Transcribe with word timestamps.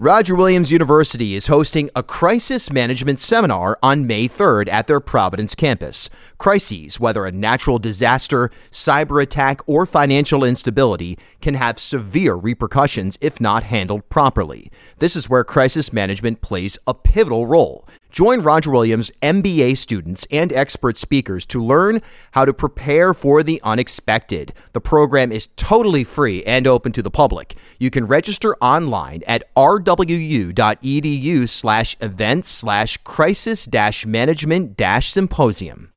Roger 0.00 0.34
Williams 0.34 0.70
University 0.70 1.34
is 1.34 1.48
hosting 1.48 1.90
a 1.94 2.02
crisis 2.02 2.72
management 2.72 3.20
seminar 3.20 3.78
on 3.82 4.06
May 4.06 4.26
3rd 4.26 4.66
at 4.72 4.86
their 4.86 4.98
Providence 4.98 5.54
campus. 5.54 6.08
Crises, 6.38 6.98
whether 6.98 7.26
a 7.26 7.32
natural 7.32 7.78
disaster, 7.78 8.50
cyber 8.70 9.22
attack, 9.22 9.60
or 9.66 9.84
financial 9.84 10.42
instability, 10.42 11.18
can 11.42 11.52
have 11.52 11.78
severe 11.78 12.34
repercussions 12.34 13.18
if 13.20 13.42
not 13.42 13.64
handled 13.64 14.08
properly. 14.08 14.72
This 15.00 15.14
is 15.14 15.28
where 15.28 15.44
crisis 15.44 15.92
management 15.92 16.40
plays 16.40 16.78
a 16.86 16.94
pivotal 16.94 17.46
role. 17.46 17.86
Join 18.10 18.40
Roger 18.40 18.72
Williams 18.72 19.10
MBA 19.22 19.76
students 19.76 20.26
and 20.32 20.52
expert 20.52 20.98
speakers 20.98 21.46
to 21.46 21.62
learn 21.62 22.02
how 22.32 22.44
to 22.44 22.52
prepare 22.52 23.14
for 23.14 23.42
the 23.44 23.60
unexpected. 23.62 24.52
The 24.72 24.80
program 24.80 25.30
is 25.30 25.48
totally 25.56 26.02
free 26.02 26.42
and 26.44 26.66
open 26.66 26.90
to 26.92 27.02
the 27.02 27.10
public. 27.10 27.54
You 27.78 27.90
can 27.90 28.06
register 28.06 28.56
online 28.56 29.22
at 29.26 29.44
rwu.edu 29.54 31.48
slash 31.48 31.96
events 32.00 32.48
slash 32.48 32.96
crisis 32.98 33.64
dash 33.64 34.04
management 34.04 34.76
dash 34.76 35.12
symposium. 35.12 35.92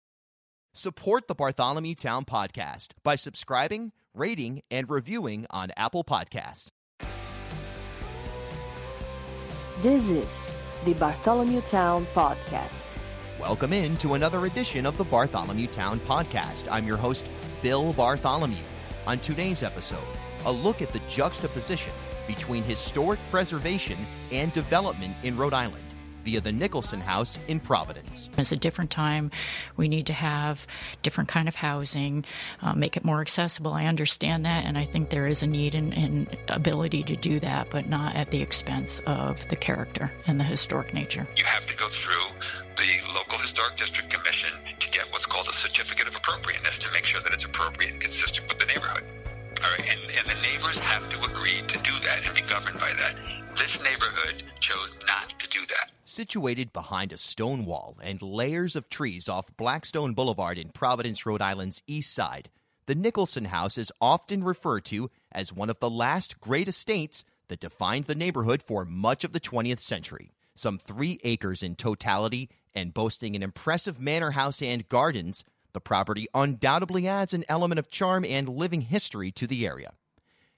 Support 0.75 1.27
the 1.27 1.35
Bartholomew 1.35 1.95
Town 1.95 2.25
podcast 2.25 2.89
by 3.03 3.15
subscribing, 3.15 3.91
rating, 4.13 4.61
and 4.69 4.89
reviewing 4.89 5.47
on 5.49 5.71
Apple 5.75 6.03
Podcasts. 6.03 6.69
This 9.81 10.09
is 10.09 10.49
the 10.83 10.93
Bartholomew 10.95 11.61
Town 11.61 12.05
Podcast. 12.13 12.99
Welcome 13.39 13.71
in 13.71 13.95
to 13.97 14.15
another 14.15 14.45
edition 14.45 14.85
of 14.85 14.97
the 14.97 15.05
Bartholomew 15.05 15.67
Town 15.67 15.97
Podcast. 16.01 16.67
I'm 16.69 16.85
your 16.85 16.97
host, 16.97 17.25
Bill 17.61 17.93
Bartholomew. 17.93 18.57
On 19.07 19.17
today's 19.19 19.63
episode, 19.63 20.03
a 20.45 20.51
look 20.51 20.81
at 20.81 20.89
the 20.89 20.99
juxtaposition 21.07 21.93
between 22.27 22.63
historic 22.63 23.19
preservation 23.31 23.97
and 24.33 24.51
development 24.51 25.13
in 25.23 25.37
Rhode 25.37 25.53
Island 25.53 25.82
via 26.23 26.41
the 26.41 26.51
Nicholson 26.51 27.01
House 27.01 27.37
in 27.47 27.59
Providence. 27.59 28.29
It's 28.37 28.51
a 28.51 28.57
different 28.57 28.91
time. 28.91 29.31
We 29.77 29.87
need 29.87 30.07
to 30.07 30.13
have 30.13 30.65
different 31.01 31.29
kind 31.29 31.47
of 31.47 31.55
housing, 31.55 32.25
uh, 32.61 32.73
make 32.73 32.97
it 32.97 33.03
more 33.03 33.21
accessible. 33.21 33.73
I 33.73 33.85
understand 33.85 34.45
that, 34.45 34.65
and 34.65 34.77
I 34.77 34.85
think 34.85 35.09
there 35.09 35.27
is 35.27 35.43
a 35.43 35.47
need 35.47 35.75
and, 35.75 35.93
and 35.93 36.37
ability 36.47 37.03
to 37.03 37.15
do 37.15 37.39
that, 37.39 37.69
but 37.69 37.89
not 37.89 38.15
at 38.15 38.31
the 38.31 38.41
expense 38.41 39.01
of 39.05 39.47
the 39.49 39.55
character 39.55 40.11
and 40.27 40.39
the 40.39 40.43
historic 40.43 40.93
nature. 40.93 41.27
You 41.35 41.45
have 41.45 41.67
to 41.67 41.75
go 41.75 41.87
through 41.89 42.25
the 42.77 43.13
local 43.13 43.37
historic 43.37 43.77
district 43.77 44.09
commission 44.09 44.51
to 44.79 44.89
get 44.89 45.11
what's 45.11 45.25
called 45.25 45.47
a 45.47 45.53
certificate 45.53 46.07
of 46.07 46.15
appropriateness 46.15 46.77
to 46.79 46.91
make 46.91 47.05
sure 47.05 47.21
that 47.21 47.33
it's 47.33 47.45
appropriate 47.45 47.91
and 47.91 48.01
consistent 48.01 48.47
with 48.47 48.57
the 48.57 48.65
neighborhood. 48.65 49.03
And, 49.63 49.99
and 50.11 50.29
the 50.29 50.41
neighbors 50.41 50.77
have 50.79 51.09
to 51.09 51.21
agree 51.23 51.61
to 51.67 51.77
do 51.79 51.93
that 52.03 52.21
and 52.25 52.35
be 52.35 52.41
governed 52.41 52.79
by 52.79 52.91
that. 52.93 53.15
This 53.57 53.81
neighborhood 53.83 54.43
chose 54.59 54.95
not 55.07 55.29
to 55.39 55.49
do 55.49 55.59
that. 55.61 55.91
Situated 56.03 56.73
behind 56.73 57.13
a 57.13 57.17
stone 57.17 57.65
wall 57.65 57.97
and 58.01 58.21
layers 58.21 58.75
of 58.75 58.89
trees 58.89 59.29
off 59.29 59.55
Blackstone 59.57 60.13
Boulevard 60.13 60.57
in 60.57 60.69
Providence, 60.69 61.25
Rhode 61.25 61.41
Island's 61.41 61.81
east 61.87 62.13
side, 62.13 62.49
the 62.85 62.95
Nicholson 62.95 63.45
House 63.45 63.77
is 63.77 63.91
often 64.01 64.43
referred 64.43 64.83
to 64.85 65.09
as 65.31 65.53
one 65.53 65.69
of 65.69 65.79
the 65.79 65.89
last 65.89 66.41
great 66.41 66.67
estates 66.67 67.23
that 67.47 67.61
defined 67.61 68.05
the 68.05 68.15
neighborhood 68.15 68.61
for 68.61 68.83
much 68.83 69.23
of 69.23 69.31
the 69.31 69.39
20th 69.39 69.79
century. 69.79 70.31
Some 70.55 70.77
three 70.77 71.19
acres 71.23 71.63
in 71.63 71.75
totality 71.75 72.49
and 72.75 72.93
boasting 72.93 73.35
an 73.35 73.43
impressive 73.43 73.99
manor 73.99 74.31
house 74.31 74.61
and 74.61 74.87
gardens, 74.89 75.43
the 75.73 75.81
property 75.81 76.27
undoubtedly 76.33 77.07
adds 77.07 77.33
an 77.33 77.43
element 77.49 77.79
of 77.79 77.89
charm 77.89 78.25
and 78.25 78.47
living 78.47 78.81
history 78.81 79.31
to 79.31 79.47
the 79.47 79.65
area. 79.65 79.93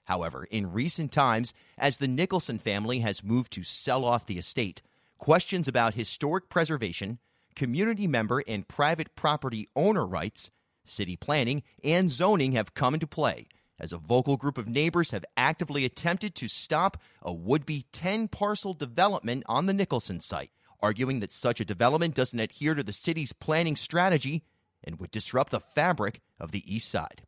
However, 0.04 0.46
in 0.50 0.72
recent 0.72 1.10
times, 1.10 1.52
as 1.76 1.98
the 1.98 2.08
Nicholson 2.08 2.58
family 2.58 3.00
has 3.00 3.24
moved 3.24 3.52
to 3.54 3.64
sell 3.64 4.04
off 4.04 4.26
the 4.26 4.38
estate, 4.38 4.82
questions 5.18 5.66
about 5.66 5.94
historic 5.94 6.48
preservation, 6.48 7.18
community 7.56 8.06
member 8.06 8.42
and 8.46 8.68
private 8.68 9.16
property 9.16 9.68
owner 9.74 10.06
rights, 10.06 10.50
city 10.84 11.16
planning, 11.16 11.62
and 11.82 12.10
zoning 12.10 12.52
have 12.52 12.74
come 12.74 12.94
into 12.94 13.06
play 13.06 13.48
as 13.78 13.92
a 13.92 13.98
vocal 13.98 14.36
group 14.36 14.58
of 14.58 14.68
neighbors 14.68 15.10
have 15.10 15.24
actively 15.36 15.84
attempted 15.84 16.34
to 16.34 16.48
stop 16.48 16.96
a 17.22 17.32
would 17.32 17.66
be 17.66 17.84
10 17.92 18.28
parcel 18.28 18.74
development 18.74 19.42
on 19.46 19.66
the 19.66 19.72
Nicholson 19.72 20.20
site, 20.20 20.50
arguing 20.80 21.20
that 21.20 21.32
such 21.32 21.60
a 21.60 21.64
development 21.64 22.14
doesn't 22.14 22.40
adhere 22.40 22.74
to 22.74 22.82
the 22.82 22.92
city's 22.92 23.32
planning 23.32 23.76
strategy 23.76 24.42
and 24.86 25.00
would 25.00 25.10
disrupt 25.10 25.50
the 25.50 25.60
fabric 25.60 26.20
of 26.38 26.52
the 26.52 26.62
East 26.72 26.90
Side. 26.90 27.22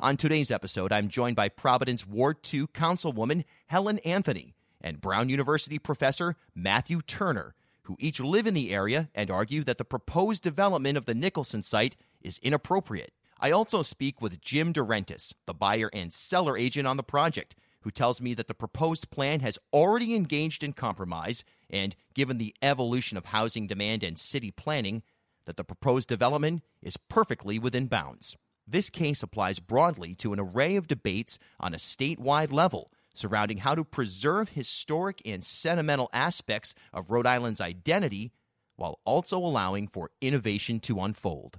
On 0.00 0.16
today's 0.16 0.50
episode, 0.50 0.92
I'm 0.92 1.08
joined 1.08 1.36
by 1.36 1.48
Providence 1.48 2.06
Ward 2.06 2.42
2 2.42 2.68
Councilwoman 2.68 3.44
Helen 3.66 3.98
Anthony 4.00 4.54
and 4.80 5.00
Brown 5.00 5.28
University 5.28 5.78
professor 5.78 6.36
Matthew 6.54 7.00
Turner, 7.02 7.54
who 7.84 7.96
each 7.98 8.20
live 8.20 8.46
in 8.46 8.54
the 8.54 8.72
area 8.72 9.10
and 9.14 9.30
argue 9.30 9.64
that 9.64 9.78
the 9.78 9.84
proposed 9.84 10.42
development 10.42 10.96
of 10.96 11.06
the 11.06 11.14
Nicholson 11.14 11.62
site 11.62 11.96
is 12.20 12.38
inappropriate. 12.38 13.12
I 13.40 13.50
also 13.50 13.82
speak 13.82 14.20
with 14.20 14.40
Jim 14.40 14.72
DeRentis, 14.72 15.34
the 15.46 15.54
buyer 15.54 15.90
and 15.92 16.12
seller 16.12 16.56
agent 16.56 16.86
on 16.86 16.96
the 16.96 17.02
project, 17.02 17.56
who 17.80 17.90
tells 17.90 18.20
me 18.20 18.34
that 18.34 18.46
the 18.46 18.54
proposed 18.54 19.10
plan 19.10 19.40
has 19.40 19.58
already 19.72 20.14
engaged 20.14 20.62
in 20.62 20.72
compromise 20.72 21.44
and, 21.68 21.96
given 22.14 22.38
the 22.38 22.54
evolution 22.62 23.16
of 23.16 23.26
housing 23.26 23.66
demand 23.66 24.04
and 24.04 24.18
city 24.18 24.52
planning, 24.52 25.02
that 25.44 25.56
the 25.56 25.64
proposed 25.64 26.08
development 26.08 26.62
is 26.82 26.96
perfectly 26.96 27.58
within 27.58 27.86
bounds. 27.86 28.36
This 28.66 28.90
case 28.90 29.22
applies 29.22 29.58
broadly 29.58 30.14
to 30.16 30.32
an 30.32 30.40
array 30.40 30.76
of 30.76 30.86
debates 30.88 31.38
on 31.58 31.74
a 31.74 31.78
statewide 31.78 32.52
level 32.52 32.90
surrounding 33.14 33.58
how 33.58 33.74
to 33.74 33.84
preserve 33.84 34.50
historic 34.50 35.20
and 35.24 35.44
sentimental 35.44 36.08
aspects 36.12 36.74
of 36.92 37.10
Rhode 37.10 37.26
Island's 37.26 37.60
identity 37.60 38.32
while 38.76 38.98
also 39.04 39.38
allowing 39.38 39.88
for 39.88 40.10
innovation 40.20 40.80
to 40.80 41.00
unfold. 41.00 41.58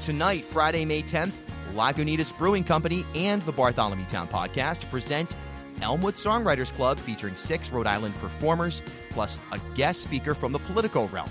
Tonight, 0.00 0.44
Friday, 0.44 0.84
May 0.84 1.02
10th, 1.02 1.32
Lagunitas 1.74 2.36
Brewing 2.36 2.64
Company 2.64 3.04
and 3.14 3.42
the 3.42 3.52
Bartholomew 3.52 4.06
Town 4.06 4.26
Podcast 4.28 4.88
present 4.90 5.36
Elmwood 5.82 6.14
Songwriters 6.14 6.72
Club 6.72 6.98
featuring 6.98 7.36
six 7.36 7.70
Rhode 7.70 7.86
Island 7.86 8.14
performers 8.16 8.82
plus 9.10 9.38
a 9.52 9.60
guest 9.74 10.02
speaker 10.02 10.34
from 10.34 10.52
the 10.52 10.58
Politico 10.60 11.06
realm. 11.08 11.30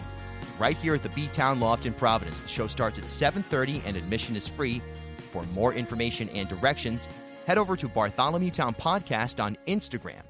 Right 0.60 0.78
here 0.78 0.94
at 0.94 1.04
the 1.04 1.10
B 1.10 1.28
Town 1.28 1.62
Loft 1.62 1.86
in 1.86 1.94
Providence. 1.94 2.42
The 2.42 2.50
show 2.50 2.68
starts 2.68 3.00
at 3.00 3.06
7:30 3.06 3.82
and 3.86 3.96
admission 3.96 4.36
is 4.36 4.48
free. 4.48 4.82
For 5.32 5.44
more 5.56 5.74
information 5.74 6.28
and 6.30 6.50
directions, 6.50 7.08
head 7.48 7.58
over 7.58 7.78
to 7.78 7.88
Bartholomew 7.88 8.52
Town 8.52 8.74
Podcast 8.74 9.42
on 9.42 9.58
Instagram. 9.68 10.22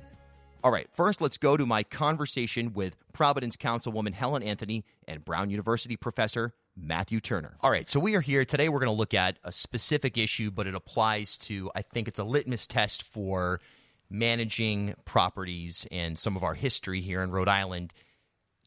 All 0.63 0.71
right, 0.71 0.87
first 0.93 1.19
let's 1.19 1.37
go 1.37 1.57
to 1.57 1.65
my 1.65 1.83
conversation 1.83 2.73
with 2.73 2.95
Providence 3.11 3.57
Councilwoman 3.57 4.13
Helen 4.13 4.43
Anthony 4.43 4.85
and 5.07 5.25
Brown 5.25 5.49
University 5.49 5.95
professor 5.95 6.53
Matthew 6.75 7.19
Turner. 7.21 7.55
All 7.61 7.71
right, 7.71 7.89
so 7.89 7.99
we 7.99 8.15
are 8.15 8.21
here 8.21 8.45
today. 8.45 8.69
We're 8.69 8.79
going 8.79 8.87
to 8.87 8.93
look 8.93 9.13
at 9.13 9.37
a 9.43 9.51
specific 9.51 10.17
issue, 10.17 10.51
but 10.51 10.67
it 10.67 10.75
applies 10.75 11.37
to, 11.39 11.71
I 11.73 11.81
think 11.81 12.07
it's 12.07 12.19
a 12.19 12.23
litmus 12.23 12.67
test 12.67 13.01
for 13.01 13.61
managing 14.09 14.95
properties 15.05 15.87
and 15.91 16.19
some 16.19 16.35
of 16.35 16.43
our 16.43 16.55
history 16.55 17.01
here 17.01 17.23
in 17.23 17.31
Rhode 17.31 17.47
Island, 17.47 17.93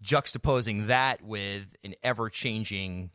juxtaposing 0.02 0.88
that 0.88 1.22
with 1.22 1.76
an 1.84 1.94
ever 2.02 2.28
changing, 2.28 3.10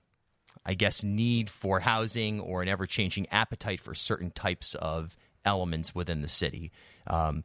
I 0.65 0.73
guess, 0.73 1.03
need 1.03 1.49
for 1.49 1.79
housing 1.81 2.39
or 2.39 2.61
an 2.61 2.67
ever 2.67 2.85
changing 2.85 3.27
appetite 3.31 3.79
for 3.79 3.93
certain 3.93 4.31
types 4.31 4.75
of 4.75 5.15
elements 5.45 5.93
within 5.93 6.21
the 6.21 6.27
city. 6.27 6.71
Um, 7.07 7.43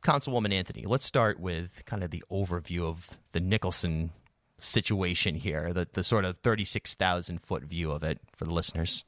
Councilwoman 0.00 0.52
Anthony, 0.52 0.84
let's 0.86 1.06
start 1.06 1.40
with 1.40 1.82
kind 1.86 2.04
of 2.04 2.10
the 2.10 2.22
overview 2.30 2.82
of 2.82 3.08
the 3.32 3.40
Nicholson 3.40 4.10
situation 4.58 5.34
here, 5.34 5.72
the, 5.72 5.88
the 5.92 6.04
sort 6.04 6.24
of 6.24 6.38
36,000 6.38 7.40
foot 7.40 7.64
view 7.64 7.90
of 7.90 8.02
it 8.02 8.18
for 8.34 8.44
the 8.44 8.52
listeners? 8.52 9.04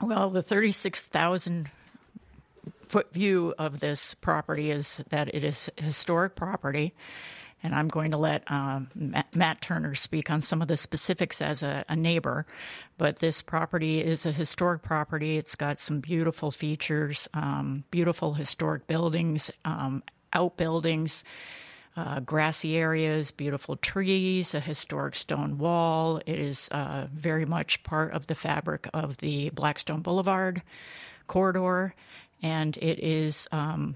Well, 0.00 0.30
the 0.30 0.42
36,000 0.42 1.68
foot 2.86 3.12
view 3.12 3.54
of 3.58 3.80
this 3.80 4.14
property 4.14 4.70
is 4.70 5.02
that 5.08 5.34
it 5.34 5.44
is 5.44 5.70
historic 5.76 6.36
property. 6.36 6.94
And 7.64 7.74
I'm 7.74 7.88
going 7.88 8.12
to 8.12 8.16
let 8.16 8.48
um, 8.50 8.88
Matt, 8.94 9.34
Matt, 9.34 9.60
Turner 9.60 9.94
speak 9.94 10.30
on 10.30 10.40
some 10.40 10.62
of 10.62 10.68
the 10.68 10.76
specifics 10.76 11.40
as 11.40 11.62
a, 11.62 11.84
a, 11.88 11.96
neighbor. 11.96 12.46
But 12.98 13.20
this 13.20 13.42
property 13.42 14.00
is 14.00 14.26
a 14.26 14.32
historic 14.32 14.82
property. 14.82 15.38
It's 15.38 15.56
got 15.56 15.80
some 15.80 16.00
beautiful 16.00 16.50
features, 16.50 17.26
um, 17.34 17.84
beautiful 17.90 18.34
historic 18.34 18.86
buildings, 18.86 19.50
um, 19.64 20.02
outbuildings 20.32 21.24
uh, 21.96 22.20
grassy 22.20 22.76
areas, 22.76 23.30
beautiful 23.30 23.76
trees, 23.76 24.54
a 24.54 24.60
historic 24.60 25.14
stone 25.14 25.58
wall. 25.58 26.20
It 26.26 26.38
is 26.38 26.68
uh, 26.72 27.06
very 27.12 27.46
much 27.46 27.82
part 27.84 28.12
of 28.12 28.26
the 28.26 28.34
fabric 28.34 28.88
of 28.92 29.18
the 29.18 29.50
Blackstone 29.50 30.00
Boulevard 30.00 30.62
corridor, 31.26 31.94
and 32.42 32.76
it 32.78 32.98
is 32.98 33.48
um, 33.52 33.94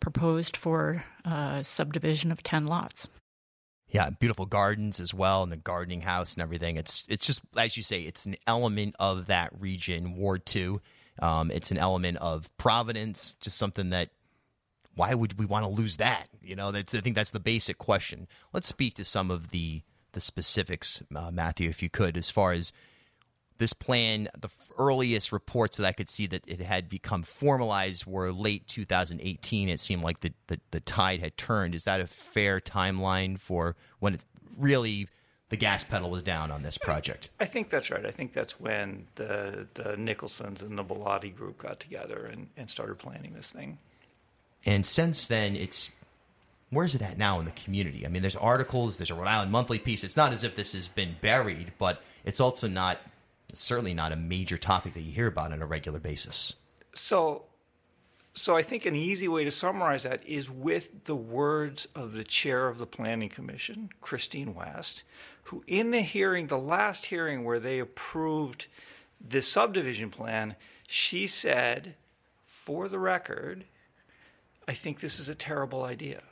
proposed 0.00 0.56
for 0.56 1.04
uh, 1.24 1.62
subdivision 1.62 2.32
of 2.32 2.42
10 2.42 2.66
lots. 2.66 3.08
Yeah, 3.88 4.10
beautiful 4.10 4.46
gardens 4.46 5.00
as 5.00 5.12
well, 5.12 5.42
and 5.42 5.50
the 5.50 5.56
gardening 5.56 6.02
house 6.02 6.34
and 6.34 6.42
everything. 6.42 6.76
It's 6.76 7.06
it's 7.08 7.26
just 7.26 7.40
as 7.56 7.76
you 7.76 7.82
say, 7.82 8.02
it's 8.02 8.24
an 8.24 8.36
element 8.46 8.94
of 9.00 9.26
that 9.26 9.50
region, 9.58 10.14
Ward 10.14 10.46
Two. 10.46 10.80
Um, 11.20 11.50
it's 11.50 11.72
an 11.72 11.78
element 11.78 12.18
of 12.18 12.48
Providence, 12.56 13.34
just 13.40 13.58
something 13.58 13.90
that 13.90 14.10
why 14.94 15.14
would 15.14 15.38
we 15.38 15.46
want 15.46 15.64
to 15.64 15.70
lose 15.70 15.96
that? 15.96 16.28
You 16.42 16.56
know, 16.56 16.72
that's, 16.72 16.94
I 16.94 17.00
think 17.00 17.16
that's 17.16 17.30
the 17.30 17.40
basic 17.40 17.78
question. 17.78 18.28
Let's 18.52 18.68
speak 18.68 18.94
to 18.94 19.04
some 19.04 19.30
of 19.30 19.50
the 19.50 19.82
the 20.12 20.20
specifics, 20.20 21.02
uh, 21.14 21.30
Matthew, 21.30 21.68
if 21.68 21.82
you 21.82 21.88
could, 21.88 22.16
as 22.16 22.30
far 22.30 22.52
as 22.52 22.72
this 23.60 23.72
plan. 23.72 24.28
The 24.36 24.48
earliest 24.76 25.30
reports 25.30 25.76
that 25.76 25.86
I 25.86 25.92
could 25.92 26.10
see 26.10 26.26
that 26.26 26.42
it 26.48 26.60
had 26.60 26.88
become 26.88 27.22
formalized 27.22 28.06
were 28.06 28.32
late 28.32 28.66
2018. 28.66 29.68
It 29.68 29.78
seemed 29.78 30.02
like 30.02 30.20
the 30.20 30.32
the, 30.48 30.58
the 30.72 30.80
tide 30.80 31.20
had 31.20 31.36
turned. 31.36 31.76
Is 31.76 31.84
that 31.84 32.00
a 32.00 32.08
fair 32.08 32.60
timeline 32.60 33.38
for 33.38 33.76
when 34.00 34.14
it 34.14 34.24
really 34.58 35.06
the 35.50 35.56
gas 35.56 35.84
pedal 35.84 36.10
was 36.10 36.22
down 36.22 36.50
on 36.50 36.62
this 36.62 36.78
project. 36.78 37.28
I 37.40 37.44
think 37.44 37.70
that's 37.70 37.90
right. 37.90 38.06
I 38.06 38.10
think 38.10 38.32
that's 38.32 38.58
when 38.58 39.06
the 39.16 39.66
the 39.74 39.96
Nicholsons 39.96 40.62
and 40.62 40.76
the 40.78 40.84
Bellotti 40.84 41.34
group 41.34 41.58
got 41.58 41.78
together 41.78 42.28
and, 42.32 42.48
and 42.56 42.68
started 42.70 42.98
planning 42.98 43.34
this 43.34 43.52
thing. 43.52 43.78
And 44.64 44.84
since 44.84 45.26
then, 45.26 45.56
it's 45.56 45.90
where's 46.70 46.94
it 46.94 47.02
at 47.02 47.18
now 47.18 47.40
in 47.40 47.44
the 47.44 47.52
community? 47.52 48.06
I 48.06 48.08
mean, 48.08 48.22
there's 48.22 48.36
articles, 48.36 48.96
there's 48.96 49.10
a 49.10 49.14
Rhode 49.14 49.26
Island 49.26 49.50
Monthly 49.50 49.78
piece. 49.78 50.04
It's 50.04 50.16
not 50.16 50.32
as 50.32 50.44
if 50.44 50.54
this 50.54 50.72
has 50.72 50.88
been 50.88 51.16
buried, 51.20 51.72
but 51.78 52.02
it's 52.24 52.40
also 52.40 52.68
not 52.68 53.00
certainly 53.54 53.94
not 53.94 54.12
a 54.12 54.16
major 54.16 54.58
topic 54.58 54.94
that 54.94 55.00
you 55.00 55.12
hear 55.12 55.26
about 55.26 55.52
on 55.52 55.62
a 55.62 55.66
regular 55.66 55.98
basis. 55.98 56.56
So 56.94 57.44
so 58.34 58.56
I 58.56 58.62
think 58.62 58.86
an 58.86 58.94
easy 58.94 59.28
way 59.28 59.44
to 59.44 59.50
summarize 59.50 60.04
that 60.04 60.24
is 60.26 60.48
with 60.48 61.04
the 61.04 61.16
words 61.16 61.88
of 61.94 62.12
the 62.12 62.24
chair 62.24 62.68
of 62.68 62.78
the 62.78 62.86
Planning 62.86 63.28
Commission, 63.28 63.90
Christine 64.00 64.54
West, 64.54 65.02
who 65.44 65.64
in 65.66 65.90
the 65.90 66.00
hearing, 66.00 66.46
the 66.46 66.58
last 66.58 67.06
hearing 67.06 67.44
where 67.44 67.58
they 67.58 67.80
approved 67.80 68.66
the 69.20 69.42
subdivision 69.42 70.10
plan, 70.10 70.54
she 70.86 71.26
said, 71.26 71.96
for 72.44 72.88
the 72.88 72.98
record, 72.98 73.64
I 74.68 74.74
think 74.74 75.00
this 75.00 75.18
is 75.18 75.28
a 75.28 75.34
terrible 75.34 75.82
idea. 75.82 76.22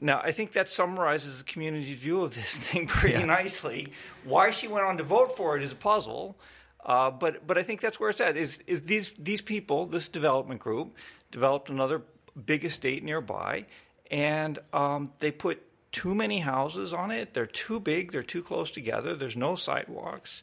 Now, 0.00 0.20
I 0.22 0.30
think 0.30 0.52
that 0.52 0.68
summarizes 0.68 1.38
the 1.38 1.44
community's 1.44 1.98
view 1.98 2.22
of 2.22 2.34
this 2.34 2.56
thing 2.56 2.86
pretty 2.86 3.18
yeah. 3.18 3.26
nicely. 3.26 3.92
Why 4.24 4.50
she 4.50 4.68
went 4.68 4.86
on 4.86 4.96
to 4.98 5.02
vote 5.02 5.36
for 5.36 5.56
it 5.56 5.62
is 5.62 5.72
a 5.72 5.76
puzzle. 5.76 6.36
Uh, 6.84 7.10
but 7.10 7.46
but 7.46 7.58
I 7.58 7.62
think 7.62 7.80
that's 7.80 7.98
where 7.98 8.10
it's 8.10 8.20
at. 8.20 8.36
Is 8.36 8.62
is 8.66 8.82
these 8.82 9.12
these 9.18 9.40
people, 9.40 9.86
this 9.86 10.08
development 10.08 10.60
group, 10.60 10.96
developed 11.30 11.68
another 11.68 12.02
big 12.46 12.64
estate 12.64 13.02
nearby, 13.02 13.66
and 14.10 14.58
um, 14.72 15.12
they 15.18 15.30
put 15.30 15.62
too 15.90 16.14
many 16.14 16.38
houses 16.38 16.92
on 16.92 17.10
it. 17.10 17.34
They're 17.34 17.46
too 17.46 17.80
big. 17.80 18.12
They're 18.12 18.22
too 18.22 18.42
close 18.42 18.70
together. 18.70 19.16
There's 19.16 19.36
no 19.36 19.56
sidewalks, 19.56 20.42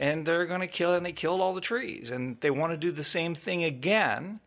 and 0.00 0.26
they're 0.26 0.46
going 0.46 0.60
to 0.60 0.66
kill. 0.66 0.92
And 0.92 1.06
they 1.06 1.12
killed 1.12 1.40
all 1.40 1.54
the 1.54 1.60
trees, 1.60 2.10
and 2.10 2.40
they 2.40 2.50
want 2.50 2.72
to 2.72 2.76
do 2.76 2.90
the 2.90 3.04
same 3.04 3.34
thing 3.34 3.62
again. 3.62 4.40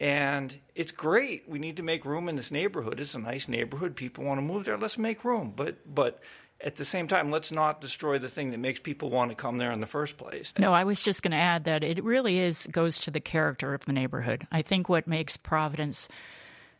And 0.00 0.56
it's 0.74 0.92
great. 0.92 1.46
We 1.46 1.58
need 1.58 1.76
to 1.76 1.82
make 1.82 2.06
room 2.06 2.28
in 2.28 2.36
this 2.36 2.50
neighborhood. 2.50 2.98
It's 2.98 3.14
a 3.14 3.18
nice 3.18 3.48
neighborhood. 3.48 3.94
People 3.94 4.24
want 4.24 4.38
to 4.38 4.42
move 4.42 4.64
there. 4.64 4.78
Let's 4.78 4.96
make 4.96 5.24
room. 5.24 5.52
But 5.54 5.94
but 5.94 6.22
at 6.62 6.76
the 6.76 6.86
same 6.86 7.06
time, 7.06 7.30
let's 7.30 7.52
not 7.52 7.82
destroy 7.82 8.18
the 8.18 8.28
thing 8.28 8.50
that 8.50 8.58
makes 8.58 8.80
people 8.80 9.10
want 9.10 9.30
to 9.30 9.34
come 9.34 9.58
there 9.58 9.72
in 9.72 9.80
the 9.80 9.86
first 9.86 10.16
place. 10.16 10.54
No, 10.58 10.72
I 10.72 10.84
was 10.84 11.02
just 11.02 11.22
going 11.22 11.32
to 11.32 11.36
add 11.36 11.64
that 11.64 11.84
it 11.84 12.02
really 12.02 12.38
is 12.38 12.66
goes 12.70 12.98
to 13.00 13.10
the 13.10 13.20
character 13.20 13.74
of 13.74 13.84
the 13.84 13.92
neighborhood. 13.92 14.46
I 14.50 14.62
think 14.62 14.88
what 14.88 15.06
makes 15.06 15.36
Providence 15.36 16.08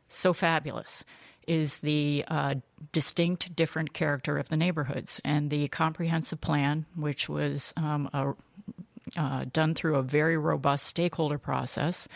so 0.09 0.33
fabulous 0.33 1.05
is 1.47 1.79
the 1.79 2.25
uh, 2.29 2.55
distinct, 2.93 3.55
different 3.55 3.93
character 3.93 4.39
of 4.39 4.49
the 4.49 4.57
neighborhoods, 4.57 5.21
and 5.25 5.51
the 5.51 5.69
comprehensive 5.69 6.41
plan, 6.41 6.87
which 6.95 7.29
was 7.29 7.75
um, 7.77 8.09
a, 8.13 8.35
uh, 9.17 9.45
done 9.53 9.75
through 9.75 9.97
a 9.97 10.03
very 10.03 10.37
robust 10.37 10.87
stakeholder 10.87 11.39
process 11.39 12.09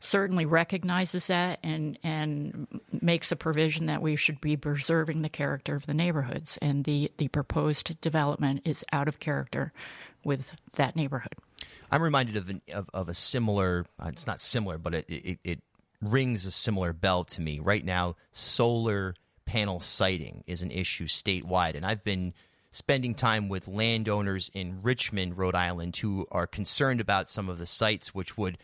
certainly 0.00 0.46
recognizes 0.46 1.28
that 1.28 1.60
and 1.62 1.98
and 2.02 2.66
makes 3.00 3.30
a 3.30 3.36
provision 3.36 3.86
that 3.86 4.02
we 4.02 4.16
should 4.16 4.40
be 4.40 4.56
preserving 4.56 5.22
the 5.22 5.28
character 5.28 5.74
of 5.74 5.86
the 5.86 5.94
neighborhoods 5.94 6.58
and 6.60 6.84
the 6.84 7.12
the 7.18 7.28
proposed 7.28 8.00
development 8.00 8.62
is 8.64 8.84
out 8.92 9.06
of 9.06 9.20
character 9.20 9.72
with 10.24 10.56
that 10.72 10.96
neighborhood. 10.96 11.34
I'm 11.90 12.02
reminded 12.02 12.36
of 12.36 12.48
an, 12.48 12.62
of, 12.72 12.88
of, 12.94 13.08
a 13.08 13.14
similar. 13.14 13.84
Uh, 13.98 14.08
it's 14.08 14.26
not 14.26 14.40
similar, 14.40 14.78
but 14.78 14.94
it, 14.94 15.04
it 15.08 15.38
it 15.44 15.60
rings 16.02 16.46
a 16.46 16.50
similar 16.50 16.92
bell 16.92 17.24
to 17.24 17.40
me 17.40 17.60
right 17.60 17.84
now. 17.84 18.16
Solar 18.32 19.14
panel 19.44 19.80
siting 19.80 20.44
is 20.46 20.62
an 20.62 20.70
issue 20.70 21.06
statewide, 21.06 21.74
and 21.74 21.84
I've 21.84 22.04
been 22.04 22.32
spending 22.72 23.14
time 23.14 23.48
with 23.48 23.66
landowners 23.66 24.50
in 24.54 24.80
Richmond, 24.82 25.36
Rhode 25.36 25.56
Island, 25.56 25.96
who 25.96 26.26
are 26.30 26.46
concerned 26.46 27.00
about 27.00 27.28
some 27.28 27.48
of 27.48 27.58
the 27.58 27.66
sites 27.66 28.14
which 28.14 28.38
would 28.38 28.58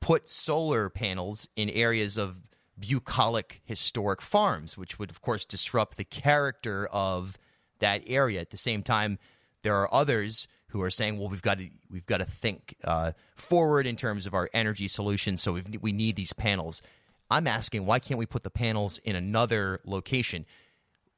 put 0.00 0.28
solar 0.28 0.88
panels 0.88 1.48
in 1.56 1.70
areas 1.70 2.16
of 2.16 2.42
bucolic 2.78 3.60
historic 3.64 4.22
farms, 4.22 4.78
which 4.78 4.98
would, 4.98 5.10
of 5.10 5.20
course, 5.20 5.44
disrupt 5.44 5.96
the 5.96 6.04
character 6.04 6.86
of 6.92 7.38
that 7.80 8.02
area. 8.06 8.40
At 8.40 8.50
the 8.50 8.56
same 8.56 8.82
time, 8.82 9.18
there 9.62 9.76
are 9.76 9.92
others 9.92 10.46
who 10.68 10.82
are 10.82 10.90
saying, 10.90 11.18
"Well, 11.18 11.28
we've 11.28 11.42
got 11.42 11.58
to 11.58 11.68
we've 11.90 12.06
got 12.06 12.18
to 12.18 12.24
think 12.24 12.76
uh, 12.84 13.12
forward 13.34 13.86
in 13.86 13.96
terms 13.96 14.26
of 14.26 14.34
our 14.34 14.48
energy 14.52 14.88
solutions, 14.88 15.42
so 15.42 15.60
we 15.80 15.92
need 15.92 16.16
these 16.16 16.32
panels." 16.32 16.82
I'm 17.30 17.46
asking, 17.46 17.86
why 17.86 17.98
can't 17.98 18.18
we 18.18 18.26
put 18.26 18.42
the 18.42 18.50
panels 18.50 18.98
in 18.98 19.14
another 19.14 19.80
location? 19.84 20.46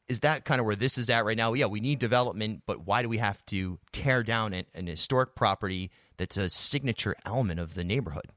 Is 0.09 0.21
that 0.21 0.45
kind 0.45 0.61
of 0.61 0.67
where 0.67 0.75
this 0.75 0.99
is 0.99 1.09
at 1.09 1.25
right 1.25 1.37
now? 1.37 1.53
Yeah, 1.53 1.67
we 1.67 1.81
need 1.81 2.01
development, 2.01 2.63
but 2.67 2.85
why 2.85 3.03
do 3.03 3.09
we 3.09 3.19
have 3.19 3.45
to 3.47 3.79
tear 3.93 4.25
down 4.25 4.53
an, 4.53 4.65
an 4.75 4.89
historic 4.89 5.37
property 5.37 5.91
that's 6.17 6.37
a 6.37 6.51
signature 6.51 7.15
element 7.25 7.61
of 7.61 7.75
the 7.75 7.85
neighborhood? 7.85 8.33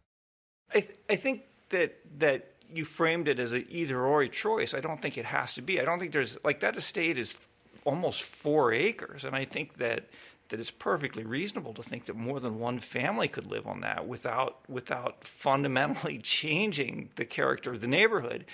I, 0.74 0.80
th- 0.80 0.98
I 1.10 1.16
think 1.16 1.44
that 1.70 1.96
that 2.20 2.54
you 2.74 2.86
framed 2.86 3.28
it 3.28 3.40
as 3.40 3.52
an 3.52 3.66
either 3.70 4.00
or 4.02 4.26
choice. 4.28 4.74
I 4.74 4.80
don't 4.80 5.02
think 5.02 5.18
it 5.18 5.26
has 5.26 5.54
to 5.56 5.62
be. 5.62 5.80
I 5.80 5.86
don't 5.86 6.00
think 6.00 6.12
there's 6.12 6.38
like 6.44 6.60
that 6.62 6.76
estate 6.76 7.18
is 7.18 7.38
almost 7.86 8.24
four 8.24 8.74
acres, 8.74 9.24
and 9.24 9.36
I 9.36 9.46
think 9.46 9.78
that 9.78 10.06
that 10.50 10.60
it's 10.60 10.72
perfectly 10.72 11.24
reasonable 11.24 11.74
to 11.74 11.82
think 11.82 12.06
that 12.06 12.16
more 12.16 12.40
than 12.40 12.60
one 12.60 12.78
family 12.78 13.28
could 13.28 13.48
live 13.48 13.66
on 13.66 13.82
that 13.82 14.08
without 14.08 14.60
without 14.70 15.26
fundamentally 15.26 16.18
changing 16.24 17.10
the 17.16 17.26
character 17.26 17.74
of 17.74 17.82
the 17.82 17.88
neighborhood. 17.88 18.46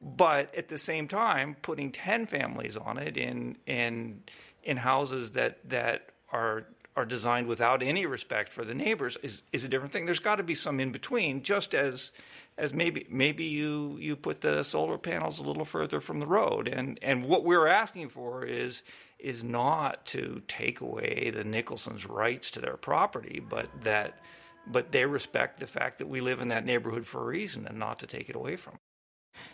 But 0.00 0.54
at 0.54 0.68
the 0.68 0.78
same 0.78 1.06
time, 1.06 1.56
putting 1.62 1.92
ten 1.92 2.26
families 2.26 2.76
on 2.76 2.98
it 2.98 3.16
in 3.16 3.56
in 3.66 4.22
in 4.62 4.78
houses 4.78 5.32
that 5.32 5.58
that 5.68 6.10
are 6.32 6.66
are 6.96 7.04
designed 7.04 7.46
without 7.46 7.82
any 7.82 8.06
respect 8.06 8.52
for 8.52 8.64
the 8.64 8.74
neighbors 8.74 9.18
is, 9.22 9.42
is 9.52 9.64
a 9.64 9.68
different 9.68 9.92
thing. 9.92 10.06
There's 10.06 10.18
got 10.18 10.36
to 10.36 10.42
be 10.42 10.54
some 10.54 10.80
in 10.80 10.92
between, 10.92 11.42
just 11.42 11.74
as 11.74 12.10
as 12.58 12.72
maybe 12.72 13.06
maybe 13.10 13.44
you 13.44 13.98
you 14.00 14.16
put 14.16 14.40
the 14.40 14.62
solar 14.62 14.96
panels 14.96 15.38
a 15.38 15.42
little 15.42 15.66
further 15.66 16.00
from 16.00 16.20
the 16.20 16.26
road, 16.26 16.68
and 16.68 16.98
and 17.02 17.24
what 17.26 17.44
we're 17.44 17.66
asking 17.66 18.08
for 18.08 18.44
is 18.44 18.82
is 19.18 19.44
not 19.44 20.06
to 20.06 20.42
take 20.48 20.80
away 20.80 21.30
the 21.34 21.44
Nicholsons' 21.44 22.06
rights 22.06 22.50
to 22.52 22.60
their 22.60 22.76
property, 22.76 23.42
but 23.46 23.68
that 23.82 24.18
but 24.66 24.90
they 24.90 25.04
respect 25.04 25.60
the 25.60 25.66
fact 25.66 25.98
that 25.98 26.08
we 26.08 26.20
live 26.20 26.40
in 26.40 26.48
that 26.48 26.64
neighborhood 26.64 27.06
for 27.06 27.20
a 27.20 27.26
reason, 27.26 27.66
and 27.66 27.78
not 27.78 27.98
to 27.98 28.06
take 28.06 28.28
it 28.30 28.36
away 28.36 28.56
from. 28.56 28.72
Them. 28.72 28.80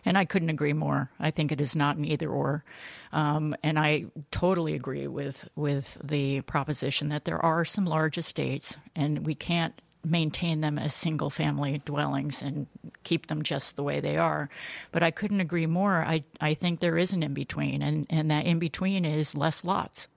And 0.05 0.19
I 0.19 0.25
couldn't 0.25 0.51
agree 0.51 0.73
more. 0.73 1.11
I 1.21 1.31
think 1.31 1.53
it 1.53 1.61
is 1.61 1.77
not 1.77 1.97
an 1.97 2.05
either 2.05 2.29
or. 2.29 2.65
Um, 3.13 3.55
and 3.63 3.79
I 3.79 4.07
totally 4.31 4.75
agree 4.75 5.07
with, 5.07 5.49
with 5.55 5.99
the 6.03 6.41
proposition 6.43 7.09
that 7.09 7.25
there 7.25 7.45
are 7.45 7.65
some 7.65 7.85
large 7.85 8.19
estates 8.19 8.77
and 8.97 9.27
we 9.27 9.35
can't 9.35 9.81
maintain 10.05 10.61
them 10.61 10.79
as 10.79 10.93
single 10.93 11.31
family 11.31 11.81
dwellings 11.85 12.43
and 12.43 12.67
keep 13.05 13.27
them 13.27 13.43
just 13.43 13.77
the 13.77 13.83
way 13.83 14.01
they 14.01 14.17
are. 14.17 14.49
But 14.91 15.03
I 15.03 15.11
couldn't 15.11 15.41
agree 15.41 15.67
more. 15.67 16.05
I, 16.05 16.25
I 16.41 16.55
think 16.55 16.81
there 16.81 16.99
is 16.99 17.13
an 17.13 17.23
in 17.23 17.35
between, 17.35 17.83
and, 17.83 18.07
and 18.11 18.31
that 18.31 18.47
in 18.47 18.59
between 18.59 19.05
is 19.05 19.37
less 19.37 19.65
lots. 19.65 20.09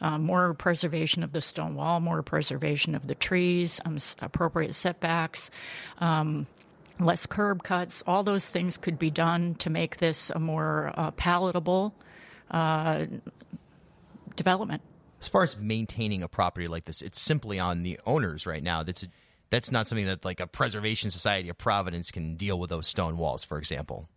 Um, 0.00 0.24
more 0.24 0.52
preservation 0.54 1.22
of 1.22 1.32
the 1.32 1.40
stone 1.40 1.76
wall, 1.76 2.00
more 2.00 2.22
preservation 2.22 2.96
of 2.96 3.06
the 3.06 3.14
trees, 3.14 3.80
um, 3.84 3.98
appropriate 4.20 4.74
setbacks, 4.74 5.50
um, 5.98 6.46
less 7.04 7.26
curb 7.26 7.62
cuts. 7.62 8.02
All 8.06 8.22
those 8.22 8.46
things 8.46 8.76
could 8.76 8.98
be 8.98 9.10
done 9.10 9.54
to 9.56 9.70
make 9.70 9.98
this 9.98 10.30
a 10.30 10.38
more 10.38 10.92
uh, 10.96 11.10
palatable 11.12 11.94
uh, 12.50 13.06
development. 14.36 14.82
As 15.20 15.28
far 15.28 15.42
as 15.44 15.56
maintaining 15.56 16.22
a 16.22 16.28
property 16.28 16.68
like 16.68 16.84
this, 16.84 17.00
it's 17.00 17.20
simply 17.20 17.60
on 17.60 17.82
the 17.82 18.00
owners 18.06 18.46
right 18.46 18.62
now. 18.62 18.82
That's 18.82 19.04
a, 19.04 19.06
that's 19.50 19.70
not 19.70 19.86
something 19.86 20.06
that 20.06 20.24
like 20.24 20.40
a 20.40 20.46
preservation 20.46 21.10
society 21.10 21.48
of 21.48 21.58
Providence 21.58 22.10
can 22.10 22.36
deal 22.36 22.58
with 22.58 22.70
those 22.70 22.86
stone 22.86 23.18
walls, 23.18 23.44
for 23.44 23.58
example. 23.58 24.08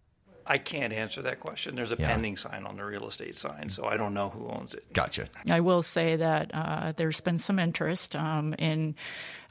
I 0.48 0.60
can't 0.60 0.94
answer 0.94 1.24
that 1.24 1.40
question. 1.40 1.76
There's 1.76 1.92
a 1.92 1.96
yeah. 1.98 2.08
pending 2.08 2.38
sign 2.38 2.66
on 2.66 2.76
the 2.76 2.86
real 2.86 3.08
estate 3.08 3.36
sign, 3.36 3.70
so 3.70 3.86
I 3.86 3.98
don't 3.98 4.14
know 4.14 4.30
who 4.30 4.48
owns 4.48 4.76
it. 4.76 4.92
Gotcha. 4.94 5.28
I 5.50 5.62
will 5.62 5.82
say 5.82 6.18
that 6.18 6.52
uh, 6.54 6.94
there's 6.96 7.20
been 7.22 7.40
some 7.40 7.58
interest 7.58 8.16
um, 8.16 8.54
in 8.60 8.96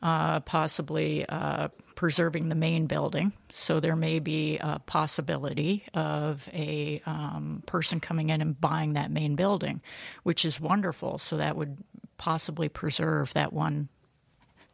uh, 0.03 0.41
possibly 0.41 1.27
uh, 1.29 1.69
preserving 1.97 2.49
the 2.49 2.55
main 2.55 2.87
building. 2.87 3.33
So 3.53 3.81
there 3.81 3.97
may 3.97 4.21
be 4.21 4.59
a 4.59 4.79
possibility 4.87 5.85
of 5.95 6.49
a 6.53 7.03
um, 7.07 7.65
person 7.67 7.99
coming 7.99 8.31
in 8.31 8.41
and 8.41 8.61
buying 8.61 8.93
that 8.93 9.11
main 9.11 9.35
building, 9.35 9.83
which 10.23 10.45
is 10.45 10.61
wonderful. 10.61 11.19
So 11.19 11.39
that 11.39 11.57
would 11.57 11.77
possibly 12.19 12.69
preserve 12.69 13.33
that 13.33 13.53
one, 13.53 13.89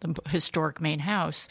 the 0.00 0.14
historic 0.28 0.80
main 0.82 0.98
house 0.98 1.48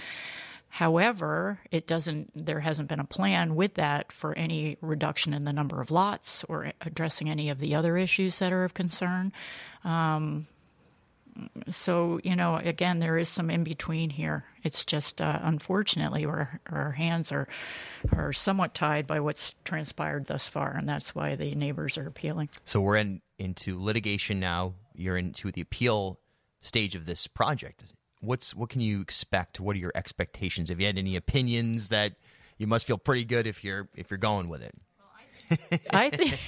However, 0.70 1.60
it 1.72 1.88
doesn't. 1.88 2.32
There 2.36 2.60
hasn't 2.60 2.90
been 2.90 3.00
a 3.00 3.06
plan 3.06 3.56
with 3.56 3.74
that 3.74 4.12
for 4.12 4.38
any 4.38 4.78
reduction 4.82 5.34
in 5.34 5.44
the 5.44 5.52
number 5.52 5.82
of 5.82 5.90
lots 5.90 6.44
or 6.46 6.72
addressing 6.82 7.30
any 7.30 7.50
of 7.50 7.60
the 7.60 7.76
other 7.76 7.98
issues 7.98 8.40
that 8.40 8.54
are 8.54 8.64
of 8.64 8.76
concern. 8.76 9.34
Um, 9.84 10.46
so 11.70 12.20
you 12.24 12.36
know, 12.36 12.58
again, 12.58 13.00
there 13.00 13.18
is 13.18 13.30
some 13.30 13.50
in 13.50 13.64
between 13.64 14.12
here. 14.12 14.46
It's 14.64 14.86
just 14.86 15.22
uh, 15.22 15.40
unfortunately, 15.42 16.26
our, 16.26 16.62
our 16.68 16.92
hands 16.92 17.32
are 17.32 17.48
are 18.12 18.32
somewhat 18.32 18.76
tied 18.76 19.08
by 19.08 19.20
what's 19.22 19.56
transpired 19.64 20.28
thus 20.28 20.48
far, 20.48 20.76
and 20.78 20.88
that's 20.88 21.16
why 21.16 21.36
the 21.36 21.56
neighbors 21.56 21.98
are 21.98 22.08
appealing. 22.08 22.50
So 22.66 22.80
we're 22.80 22.98
in 22.98 23.22
into 23.40 23.82
litigation 23.82 24.40
now. 24.40 24.76
You're 24.94 25.18
into 25.18 25.52
the 25.52 25.62
appeal 25.62 26.20
stage 26.62 26.94
of 26.94 27.06
this 27.06 27.26
project. 27.26 27.86
What's 28.22 28.54
what 28.54 28.70
can 28.70 28.82
you 28.82 29.02
expect? 29.02 29.60
What 29.60 29.76
are 29.76 29.80
your 29.80 29.92
expectations? 29.96 30.70
Have 30.70 30.80
you 30.80 30.88
had 30.88 30.98
any 30.98 31.16
opinions 31.16 31.90
that 31.90 32.14
you 32.58 32.68
must 32.68 32.86
feel 32.86 32.98
pretty 32.98 33.26
good 33.26 33.48
if 33.48 33.64
you're 33.64 33.88
if 33.96 34.12
you're 34.12 34.18
going 34.18 34.50
with 34.50 34.62
it? 34.64 34.76
I 35.90 36.10
think 36.10 36.40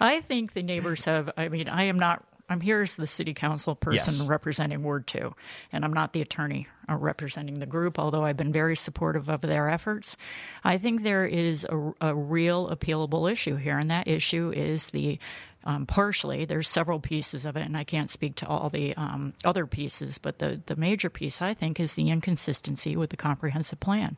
I 0.00 0.20
think 0.20 0.52
the 0.52 0.62
neighbors 0.62 1.04
have. 1.06 1.30
I 1.36 1.48
mean, 1.48 1.68
I 1.68 1.84
am 1.84 1.98
not 1.98 2.24
I'm 2.48 2.60
here 2.60 2.82
as 2.82 2.96
the 2.96 3.06
city 3.06 3.32
council 3.32 3.74
person 3.74 4.14
Yes. 4.14 4.28
representing 4.28 4.82
Ward 4.82 5.06
2, 5.06 5.34
and 5.72 5.84
I'm 5.84 5.94
not 5.94 6.12
the 6.12 6.20
attorney 6.20 6.66
uh, 6.88 6.94
representing 6.94 7.58
the 7.58 7.66
group, 7.66 7.98
although 7.98 8.24
I've 8.24 8.36
been 8.36 8.52
very 8.52 8.76
supportive 8.76 9.30
of 9.30 9.40
their 9.40 9.70
efforts. 9.70 10.16
I 10.62 10.76
think 10.76 11.02
there 11.02 11.24
is 11.24 11.66
a, 11.68 11.92
a 12.02 12.14
real 12.14 12.68
appealable 12.68 13.32
issue 13.32 13.56
here, 13.56 13.78
and 13.78 13.90
that 13.90 14.06
issue 14.08 14.52
is 14.54 14.90
the 14.90 15.18
um, 15.64 15.86
partially, 15.86 16.44
there's 16.44 16.68
several 16.68 17.00
pieces 17.00 17.44
of 17.44 17.56
it, 17.56 17.66
and 17.66 17.76
I 17.76 17.84
can't 17.84 18.10
speak 18.10 18.36
to 18.36 18.46
all 18.46 18.68
the 18.68 18.94
um, 18.96 19.32
other 19.44 19.66
pieces, 19.66 20.18
but 20.18 20.38
the, 20.38 20.60
the 20.66 20.76
major 20.76 21.10
piece, 21.10 21.40
I 21.40 21.54
think, 21.54 21.80
is 21.80 21.94
the 21.94 22.10
inconsistency 22.10 22.96
with 22.96 23.10
the 23.10 23.16
comprehensive 23.16 23.80
plan. 23.80 24.16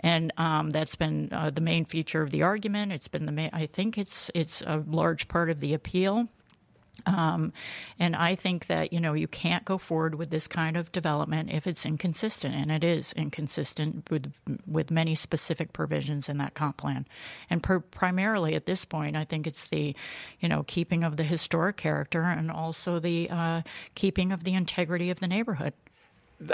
And 0.00 0.32
um, 0.36 0.70
that's 0.70 0.96
been 0.96 1.28
uh, 1.32 1.50
the 1.50 1.60
main 1.60 1.84
feature 1.84 2.22
of 2.22 2.30
the 2.30 2.42
argument. 2.42 2.92
It's 2.92 3.08
been 3.08 3.26
the 3.26 3.32
main, 3.32 3.50
I 3.52 3.66
think 3.66 3.96
it's, 3.96 4.30
it's 4.34 4.62
a 4.62 4.82
large 4.86 5.28
part 5.28 5.48
of 5.48 5.60
the 5.60 5.74
appeal. 5.74 6.28
Um, 7.06 7.52
and 7.98 8.16
I 8.16 8.34
think 8.34 8.66
that 8.68 8.92
you 8.92 9.00
know 9.00 9.12
you 9.12 9.28
can't 9.28 9.64
go 9.64 9.78
forward 9.78 10.14
with 10.14 10.30
this 10.30 10.48
kind 10.48 10.76
of 10.76 10.90
development 10.92 11.50
if 11.52 11.66
it's 11.66 11.84
inconsistent, 11.84 12.54
and 12.54 12.70
it 12.70 12.82
is 12.82 13.12
inconsistent 13.12 14.10
with 14.10 14.32
with 14.66 14.90
many 14.90 15.14
specific 15.14 15.72
provisions 15.72 16.28
in 16.28 16.38
that 16.38 16.54
comp 16.54 16.78
plan. 16.78 17.06
And 17.50 17.62
per, 17.62 17.80
primarily 17.80 18.54
at 18.54 18.66
this 18.66 18.84
point, 18.84 19.16
I 19.16 19.24
think 19.24 19.46
it's 19.46 19.66
the 19.66 19.94
you 20.40 20.48
know 20.48 20.64
keeping 20.66 21.04
of 21.04 21.16
the 21.16 21.24
historic 21.24 21.76
character 21.76 22.22
and 22.22 22.50
also 22.50 22.98
the 22.98 23.28
uh, 23.30 23.62
keeping 23.94 24.32
of 24.32 24.44
the 24.44 24.54
integrity 24.54 25.10
of 25.10 25.20
the 25.20 25.28
neighborhood. 25.28 25.74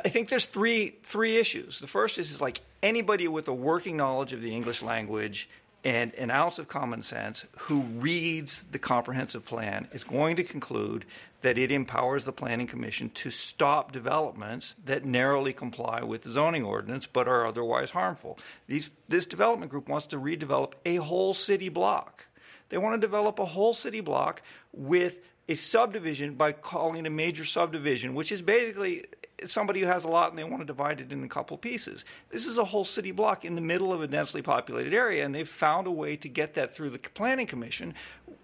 I 0.05 0.09
think 0.09 0.29
there's 0.29 0.47
three 0.47 0.97
three 1.05 1.37
issues. 1.37 1.79
The 1.79 1.87
first 1.87 2.19
is, 2.19 2.31
is 2.31 2.41
like 2.41 2.61
anybody 2.83 3.29
with 3.29 3.47
a 3.49 3.55
working 3.55 3.97
knowledge 3.97 4.33
of 4.33 4.41
the 4.41 4.55
English 4.55 4.83
language 4.83 5.49
and 5.83 6.15
an 6.15 6.31
ounce 6.31 6.59
of 6.59 6.69
common 6.69 7.03
sense 7.03 7.47
who 7.59 7.81
reads 7.81 8.65
the 8.65 8.79
comprehensive 8.79 9.45
plan 9.47 9.89
is 9.93 10.05
going 10.05 10.37
to 10.37 10.45
conclude 10.45 11.07
that 11.43 11.57
it 11.57 11.71
empowers 11.71 12.27
the 12.27 12.33
planning 12.33 12.67
commission 12.67 13.09
to 13.11 13.31
stop 13.31 13.93
developments 13.93 14.77
that 14.85 15.07
narrowly 15.07 15.55
comply 15.55 16.03
with 16.03 16.23
the 16.23 16.31
zoning 16.31 16.65
ordinance 16.65 17.07
but 17.07 17.27
are 17.27 17.47
otherwise 17.47 17.93
harmful. 17.93 18.39
These, 18.67 18.91
this 19.09 19.25
development 19.25 19.71
group 19.71 19.89
wants 19.89 20.07
to 20.09 20.19
redevelop 20.19 20.75
a 20.85 20.97
whole 20.97 21.33
city 21.33 21.71
block. 21.71 22.27
They 22.69 22.79
want 22.79 23.01
to 23.01 23.07
develop 23.07 23.39
a 23.39 23.47
whole 23.47 23.73
city 23.73 24.01
block 24.01 24.43
with 24.73 25.19
a 25.49 25.55
subdivision 25.55 26.35
by 26.35 26.53
calling 26.53 27.05
it 27.05 27.07
a 27.07 27.11
major 27.11 27.45
subdivision, 27.45 28.15
which 28.15 28.31
is 28.31 28.43
basically 28.43 29.07
somebody 29.47 29.81
who 29.81 29.87
has 29.87 30.05
a 30.05 30.09
lot 30.09 30.31
and 30.31 30.39
they 30.39 30.45
want 30.45 30.61
to 30.61 30.67
divide 30.67 31.01
it 31.01 31.13
in 31.13 31.25
a 31.25 31.29
couple 31.29 31.57
pieces. 31.57 32.05
This 32.31 32.47
is 32.47 32.59
a 32.59 32.65
whole 32.65 32.85
city 32.85 33.13
block 33.13 33.45
in 33.45 33.55
the 33.55 33.61
middle 33.61 33.93
of 33.93 34.03
a 34.03 34.07
densely 34.07 34.43
populated 34.43 34.95
area, 34.95 35.25
and 35.25 35.35
they've 35.35 35.49
found 35.49 35.87
a 35.87 35.91
way 35.91 36.17
to 36.17 36.29
get 36.29 36.55
that 36.55 36.75
through 36.75 36.91
the 36.91 36.99
planning 36.99 37.47
commission, 37.47 37.95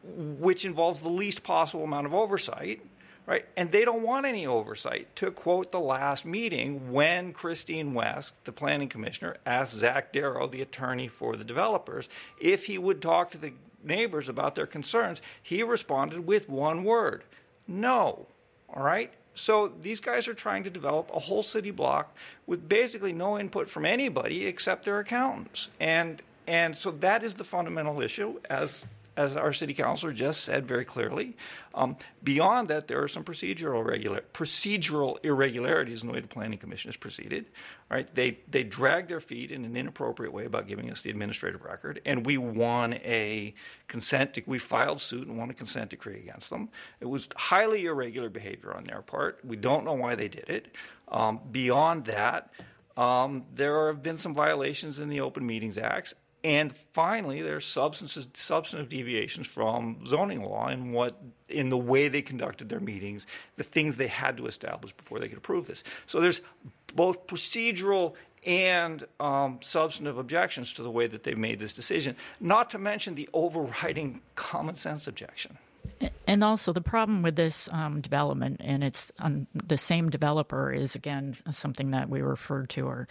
which 0.05 0.65
involves 0.65 1.00
the 1.00 1.11
least 1.11 1.43
possible 1.43 1.85
amount 1.85 2.07
of 2.07 2.15
oversight. 2.15 2.81
Right, 3.26 3.45
and 3.57 3.73
they 3.73 3.85
don't 3.85 4.05
want 4.05 4.25
any 4.25 4.47
oversight. 4.47 5.17
To 5.17 5.33
quote 5.33 5.73
the 5.73 5.81
last 5.81 6.25
meeting, 6.25 6.93
when 6.93 7.33
Christine 7.33 7.93
West, 7.93 8.45
the 8.45 8.53
planning 8.53 8.88
commissioner, 8.88 9.37
asked 9.45 9.75
Zach 9.75 10.12
Darrow, 10.12 10.47
the 10.47 10.62
attorney 10.62 11.09
for 11.09 11.35
the 11.35 11.43
developers, 11.43 12.09
if 12.41 12.67
he 12.67 12.79
would 12.79 13.03
talk 13.03 13.33
to 13.33 13.38
the 13.38 13.53
neighbors 13.83 14.29
about 14.29 14.55
their 14.55 14.67
concerns, 14.67 15.21
he 15.43 15.65
responded 15.65 16.25
with 16.25 16.49
one 16.49 16.85
word 16.85 17.25
no. 17.69 18.26
All 18.69 18.83
right? 18.83 19.12
So 19.37 19.69
these 19.81 20.00
guys 20.00 20.26
are 20.28 20.35
trying 20.35 20.64
to 20.64 20.71
develop 20.71 21.11
a 21.14 21.21
whole 21.21 21.43
city 21.43 21.71
block 21.71 22.16
with 22.47 22.69
basically 22.69 23.12
no 23.12 23.38
input 23.38 23.69
from 23.69 23.85
anybody 23.85 24.47
except 24.47 24.85
their 24.85 24.99
accountants. 24.99 25.69
And 25.78 26.23
and 26.47 26.76
so 26.76 26.90
that 26.93 27.25
is 27.25 27.35
the 27.35 27.45
fundamental 27.45 28.00
issue 28.00 28.40
as 28.49 28.87
as 29.17 29.37
our 29.37 29.53
city 29.53 29.75
councilor 29.75 30.13
just 30.13 30.45
said 30.45 30.67
very 30.67 30.85
clearly. 30.85 31.37
Um, 31.75 31.97
beyond 32.23 32.69
that, 32.69 32.89
there 32.89 33.03
are 33.03 33.09
some 33.09 33.25
procedural 33.25 33.85
regular, 33.85 34.23
procedural 34.33 35.17
irregularities 35.25 36.03
in 36.03 36.09
the 36.09 36.15
way 36.15 36.21
the 36.21 36.29
planning 36.29 36.59
commission 36.59 36.89
has 36.89 36.97
proceeded. 36.97 37.47
Right? 37.91 38.13
They 38.15 38.39
they 38.51 38.65
dragged 38.65 39.09
their 39.09 39.21
feet 39.21 39.51
in 39.51 39.65
an 39.65 39.77
inappropriate 39.77 40.33
way 40.33 40.45
about 40.45 40.67
giving 40.67 40.91
us 40.91 41.03
the 41.03 41.11
administrative 41.11 41.63
record, 41.65 42.01
and 42.05 42.27
we 42.27 42.37
won 42.37 42.95
a 42.95 43.55
consent. 43.89 44.35
De- 44.35 44.43
we 44.47 44.59
filed 44.59 45.01
suit 45.01 45.27
and 45.27 45.39
won 45.39 45.51
a 45.51 45.55
consent 45.55 45.91
decree 45.91 46.19
against 46.19 46.51
them. 46.51 46.69
It 47.01 47.07
was 47.07 47.29
highly 47.37 47.87
irregular 47.87 48.29
behavior 48.29 48.75
on 48.75 48.85
their 48.85 49.03
part. 49.03 49.41
We 49.45 49.57
don't 49.57 49.85
know 49.85 49.95
why 49.95 50.15
they 50.15 50.29
did 50.29 50.49
it. 50.49 50.69
Um, 51.09 51.41
beyond 51.51 52.07
that. 52.07 52.51
Um, 52.97 53.45
there 53.55 53.89
have 53.89 54.03
been 54.03 54.17
some 54.17 54.33
violations 54.35 55.01
in 55.01 55.11
the 55.11 55.21
Open 55.21 55.47
Meetings 55.47 55.77
Acts, 55.77 56.15
and 56.45 56.75
finally, 56.93 57.43
there 57.43 57.57
are 57.57 57.61
substances, 57.61 58.26
substantive 58.35 58.88
deviations 58.88 59.47
from 59.47 59.99
zoning 60.07 60.45
law 60.45 60.69
in 60.69 60.93
what 60.93 61.21
in 61.49 61.71
the 61.71 61.78
way 61.78 62.09
they 62.09 62.23
conducted 62.23 62.69
their 62.69 62.81
meetings, 62.81 63.26
the 63.57 63.62
things 63.62 63.97
they 63.97 64.07
had 64.07 64.37
to 64.37 64.47
establish 64.47 64.93
before 64.93 65.19
they 65.19 65.28
could 65.28 65.38
approve 65.38 65.66
this. 65.66 65.83
So 66.07 66.21
there's 66.21 66.40
both 66.95 67.26
procedural 67.26 68.14
and 68.45 69.05
um, 69.19 69.59
substantive 69.61 70.19
objections 70.19 70.73
to 70.75 70.83
the 70.83 70.90
way 70.90 71.07
that 71.09 71.25
they've 71.25 71.37
made 71.37 71.59
this 71.59 71.73
decision. 71.73 72.16
Not 72.40 72.71
to 72.71 72.78
mention 72.78 73.16
the 73.16 73.28
overriding 73.33 74.21
common 74.37 74.76
sense 74.76 75.07
objection. 75.07 75.59
And 76.26 76.43
also, 76.43 76.73
the 76.73 76.81
problem 76.81 77.23
with 77.23 77.37
this 77.37 77.69
um, 77.71 78.00
development, 78.00 78.61
and 78.64 78.83
it's 78.83 79.12
um, 79.21 79.47
the 79.55 79.76
same 79.76 80.11
developer, 80.11 80.73
is 80.73 80.95
again 80.95 81.37
something 81.52 81.93
that 81.93 82.09
we 82.09 82.21
referred 82.21 82.69
to 82.71 82.87
or 82.87 83.09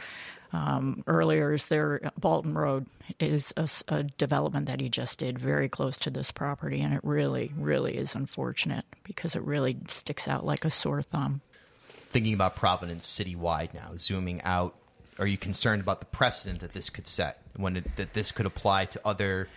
um, 0.52 1.04
earlier. 1.08 1.54
Is 1.54 1.68
there 1.68 2.12
Bolton 2.18 2.54
Road 2.54 2.88
is 3.20 3.54
a, 3.56 3.70
a, 3.88 4.04
development 4.04 4.66
that 4.66 4.82
he 4.82 4.90
just 4.90 5.20
did 5.20 5.40
very 5.40 5.70
close 5.70 5.98
to 6.00 6.10
this 6.10 6.32
property, 6.32 6.82
and 6.82 6.94
it 6.94 7.02
really, 7.04 7.52
really 7.58 7.98
is 7.98 8.16
unfortunate 8.16 8.86
because 9.04 9.36
it 9.36 9.44
really 9.44 9.78
sticks 9.88 10.28
out 10.28 10.46
like 10.46 10.66
a 10.66 10.70
sore 10.70 11.02
thumb. 11.02 11.42
Thinking 11.88 12.34
about 12.34 12.56
Providence 12.56 13.08
citywide 13.08 13.74
now, 13.74 13.92
zooming 13.98 14.42
out, 14.44 14.76
are 15.20 15.28
you 15.28 15.38
concerned 15.38 15.82
about 15.82 16.00
the 16.00 16.06
precedent 16.06 16.60
that 16.60 16.74
this 16.74 16.90
could 16.90 17.08
set 17.08 17.42
when 17.56 17.78
it, 17.78 17.96
that 17.96 18.14
this 18.14 18.32
could 18.32 18.46
apply 18.46 18.86
to 18.86 19.02
other, 19.06 19.48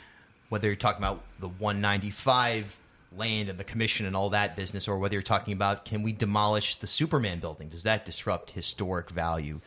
whether 0.48 0.68
you're 0.68 0.76
talking 0.76 1.02
about 1.02 1.22
the 1.40 1.48
195 1.48 2.78
land 3.18 3.48
and 3.48 3.58
the 3.58 3.64
commission 3.64 4.06
and 4.06 4.16
all 4.16 4.30
that 4.30 4.56
business, 4.56 4.88
or 4.88 4.98
whether 4.98 5.14
you're 5.14 5.22
talking 5.22 5.52
about 5.52 5.84
can 5.84 6.02
we 6.02 6.12
demolish 6.12 6.76
the 6.76 6.86
Superman 6.86 7.40
building? 7.40 7.68
Does 7.68 7.82
that 7.82 8.04
disrupt 8.04 8.52
historic 8.52 9.10
value? 9.10 9.60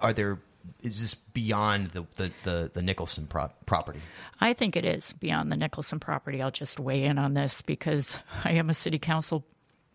Are 0.00 0.12
there 0.12 0.38
is 0.82 1.00
this 1.00 1.14
beyond 1.14 1.90
the 1.92 2.04
the, 2.16 2.32
the, 2.42 2.70
the 2.74 2.82
Nicholson 2.82 3.26
pro- 3.26 3.50
property? 3.66 4.00
I 4.40 4.52
think 4.52 4.76
it 4.76 4.84
is 4.84 5.12
beyond 5.14 5.50
the 5.50 5.56
Nicholson 5.56 6.00
property. 6.00 6.42
I'll 6.42 6.50
just 6.50 6.78
weigh 6.78 7.04
in 7.04 7.18
on 7.18 7.34
this 7.34 7.62
because 7.62 8.18
I 8.44 8.52
am 8.52 8.70
a 8.70 8.74
city 8.74 8.98
council 8.98 9.44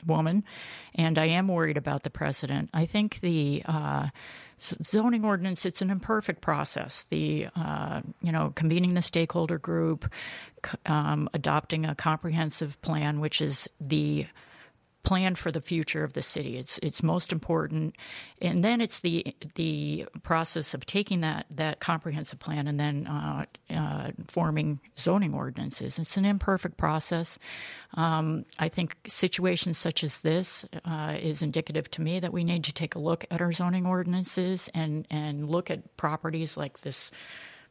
woman, 0.06 0.44
and 0.94 1.18
I 1.18 1.26
am 1.26 1.48
worried 1.48 1.78
about 1.78 2.04
the 2.04 2.10
precedent. 2.10 2.70
I 2.74 2.86
think 2.86 3.20
the 3.22 3.64
uh, 3.66 4.10
zoning 4.60 5.26
ordinance 5.26 5.66
it's 5.66 5.82
an 5.82 5.90
imperfect 5.90 6.42
process. 6.42 7.04
The 7.10 7.48
uh, 7.56 8.02
you 8.22 8.32
know 8.32 8.52
convening 8.56 8.94
the 8.94 9.02
stakeholder 9.02 9.58
group, 9.58 10.12
um, 10.86 11.30
adopting 11.34 11.86
a 11.86 11.96
comprehensive 11.96 12.82
plan, 12.82 13.20
which 13.20 13.42
is 13.42 13.70
the 13.80 14.28
plan 15.06 15.36
for 15.36 15.52
the 15.52 15.62
future 15.62 16.04
of 16.04 16.14
the 16.14 16.22
city. 16.22 16.58
It's 16.58 16.78
it's 16.80 17.02
most 17.02 17.32
important, 17.32 17.96
and 18.42 18.64
then 18.64 18.82
it's 18.82 19.00
the 19.00 19.36
the 19.54 20.06
process 20.24 20.74
of 20.74 20.86
taking 20.86 21.22
that 21.22 21.46
that 21.52 21.80
comprehensive 21.80 22.40
plan 22.40 22.68
and 22.68 22.80
then 22.80 23.08
uh, 23.08 23.46
uh, 23.70 24.12
forming 24.28 24.80
zoning 25.00 25.34
ordinances. 25.34 26.00
It's 26.00 26.18
an 26.18 26.26
imperfect 26.26 26.76
process. 26.78 27.40
Um, 27.94 28.44
I 28.60 28.68
think 28.68 28.98
situations 29.08 29.78
such 29.78 30.04
as 30.04 30.20
this 30.20 30.66
uh, 30.84 31.16
is 31.20 31.42
indicative 31.42 31.90
to 31.92 32.02
me 32.02 32.20
that 32.20 32.34
we 32.34 32.44
need 32.44 32.66
to 32.66 32.74
take 32.74 32.96
a 32.96 33.00
look 33.00 33.24
at 33.32 33.42
our 33.42 33.54
zoning 33.54 33.86
ordinances 33.86 34.70
and 34.74 35.08
and 35.10 35.50
look 35.50 35.72
at 35.72 35.96
properties 35.96 36.58
like 36.58 36.82
this. 36.82 37.12